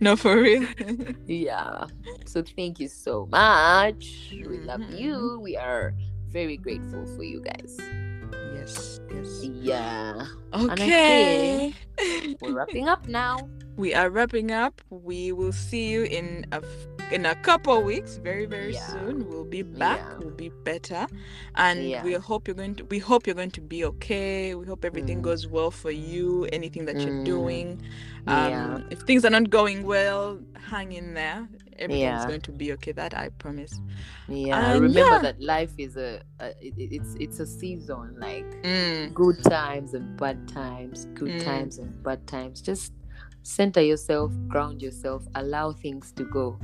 no, 0.00 0.16
for 0.16 0.36
real. 0.36 0.66
yeah. 1.26 1.86
So 2.26 2.42
thank 2.44 2.78
you 2.78 2.88
so 2.88 3.24
much. 3.32 4.28
We 4.36 4.58
love 4.68 4.80
Mhm. 4.84 4.98
you. 5.00 5.40
We 5.40 5.56
are 5.56 5.94
very 6.28 6.56
grateful 6.58 7.06
for 7.16 7.24
you 7.24 7.40
guys. 7.40 7.78
yes. 8.54 9.00
Yes. 9.10 9.30
Yeah. 9.42 10.26
I 10.52 10.64
Okay. 10.64 11.74
We're 12.40 12.52
wrapping 12.52 12.86
up 12.88 13.08
now. 13.08 13.48
We 13.80 13.94
are 13.94 14.10
wrapping 14.10 14.50
up. 14.52 14.80
We 14.90 15.32
will 15.32 15.52
see 15.52 15.88
you 15.90 16.02
in 16.04 16.44
a 16.52 16.60
in 17.10 17.26
a 17.26 17.34
couple 17.34 17.82
weeks. 17.82 18.18
Very 18.18 18.46
very 18.46 18.74
Yeah. 18.74 18.86
soon. 18.92 19.28
We'll 19.28 19.44
be 19.58 19.62
back. 19.62 19.98
Yeah. 20.00 20.18
We'll 20.18 20.36
be 20.46 20.50
better, 20.50 21.06
and 21.56 21.76
Yeah. 21.82 22.04
we 22.04 22.12
hope 22.12 22.46
you're 22.46 22.54
going 22.62 22.74
to. 22.76 22.84
We 22.84 22.98
hope 22.98 23.26
you're 23.26 23.34
going 23.42 23.50
to 23.52 23.60
be 23.60 23.84
okay. 23.92 24.54
We 24.54 24.66
hope 24.66 24.84
everything 24.84 25.18
Mm. 25.18 25.22
goes 25.30 25.46
well 25.48 25.70
for 25.70 25.90
you. 25.90 26.46
Anything 26.52 26.84
that 26.84 26.96
you're 27.00 27.20
Mm. 27.22 27.24
doing. 27.24 27.68
Um, 28.26 28.50
Yeah. 28.50 28.80
If 28.90 29.00
things 29.08 29.24
are 29.24 29.30
not 29.38 29.48
going 29.50 29.84
well, 29.84 30.38
hang 30.70 30.92
in 30.92 31.14
there. 31.14 31.48
Everything's 31.78 32.26
going 32.26 32.42
to 32.42 32.52
be 32.52 32.72
okay. 32.74 32.92
That 32.92 33.12
I 33.16 33.30
promise. 33.44 33.72
Yeah. 34.28 34.74
And 34.74 34.82
Remember 34.82 35.18
that 35.22 35.40
life 35.40 35.72
is 35.78 35.96
a, 35.96 36.20
a 36.38 36.48
it, 36.60 36.74
it- 36.76 36.92
it's 37.00 37.12
it's 37.24 37.40
a 37.40 37.46
season 37.46 38.16
like 38.20 38.44
Mm. 38.62 39.14
good 39.14 39.42
times 39.42 39.94
and 39.94 40.06
bad 40.18 40.46
times, 40.46 41.06
good 41.14 41.40
Mm. 41.40 41.44
times 41.44 41.78
and 41.78 41.90
bad 42.04 42.26
times. 42.26 42.60
Just 42.60 42.92
center 43.42 43.80
yourself, 43.82 44.32
ground 44.48 44.82
yourself, 44.82 45.26
allow 45.34 45.72
things 45.72 46.12
to 46.12 46.24
go. 46.24 46.58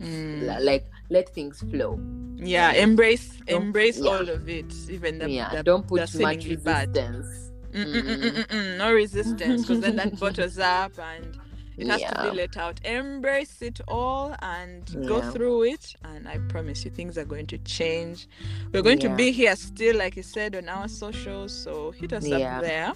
Mm. 0.00 0.62
Like 0.64 0.84
let 1.10 1.28
things 1.28 1.60
flow. 1.70 2.00
Yeah, 2.36 2.72
embrace 2.72 3.36
Don't- 3.46 3.62
embrace 3.62 3.98
yeah. 4.00 4.10
all 4.10 4.28
of 4.28 4.48
it, 4.48 4.72
even 4.90 5.18
the 5.18 5.30
yeah, 5.30 5.50
the 5.54 5.62
don't 5.62 5.86
put 5.86 6.00
the 6.00 6.06
too 6.06 6.20
much 6.22 6.44
resistance. 6.46 7.50
Mm, 7.72 7.86
mm, 8.02 8.46
mm, 8.46 8.76
no 8.78 8.92
resistance 8.92 9.62
because 9.62 9.80
then 9.80 9.96
that 9.96 10.18
bottles 10.20 10.58
up 10.58 10.98
and 10.98 11.38
it 11.78 11.86
has 11.86 12.02
to 12.02 12.30
be 12.30 12.36
let 12.36 12.56
out. 12.58 12.84
Embrace 12.84 13.62
it 13.62 13.80
all 13.88 14.34
and 14.42 14.84
go 15.06 15.22
through 15.30 15.62
it, 15.64 15.94
and 16.04 16.28
I 16.28 16.36
promise 16.48 16.84
you 16.84 16.90
things 16.90 17.16
are 17.16 17.24
going 17.24 17.46
to 17.46 17.58
change. 17.58 18.28
We're 18.72 18.82
going 18.82 19.00
Yeah. 19.00 19.08
to 19.10 19.14
be 19.16 19.30
here 19.32 19.56
still, 19.56 19.96
like 19.96 20.16
you 20.16 20.22
said, 20.22 20.54
on 20.54 20.68
our 20.68 20.86
socials. 20.88 21.52
So 21.56 21.90
hit 21.92 22.12
us 22.12 22.26
Yeah. 22.26 22.56
up 22.58 22.62
there. 22.62 22.92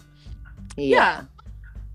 Yeah. 0.76 1.22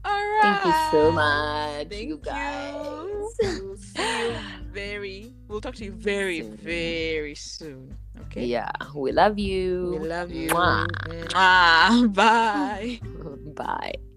All 0.04 0.12
right. 0.12 0.40
Thank 0.42 0.66
you 0.66 0.74
so 0.92 1.12
much, 1.12 1.90
Thank 1.90 2.10
you 2.10 2.18
guys. 2.18 2.74
We'll 2.74 3.78
see 3.78 4.28
you 4.28 4.34
very. 4.72 5.34
We'll 5.48 5.62
talk 5.62 5.76
to 5.76 5.86
you 5.86 5.92
very, 5.92 6.42
Soon. 6.42 6.58
very 6.58 7.36
soon. 7.36 7.96
Okay. 8.22 8.46
Yeah, 8.46 8.72
we 8.96 9.12
love 9.12 9.38
you. 9.38 9.98
We 10.02 10.08
love 10.08 10.32
you. 10.32 10.50
Mwah. 10.50 10.88
Mwah. 10.88 12.14
Bye. 12.14 13.00
Bye. 13.56 14.11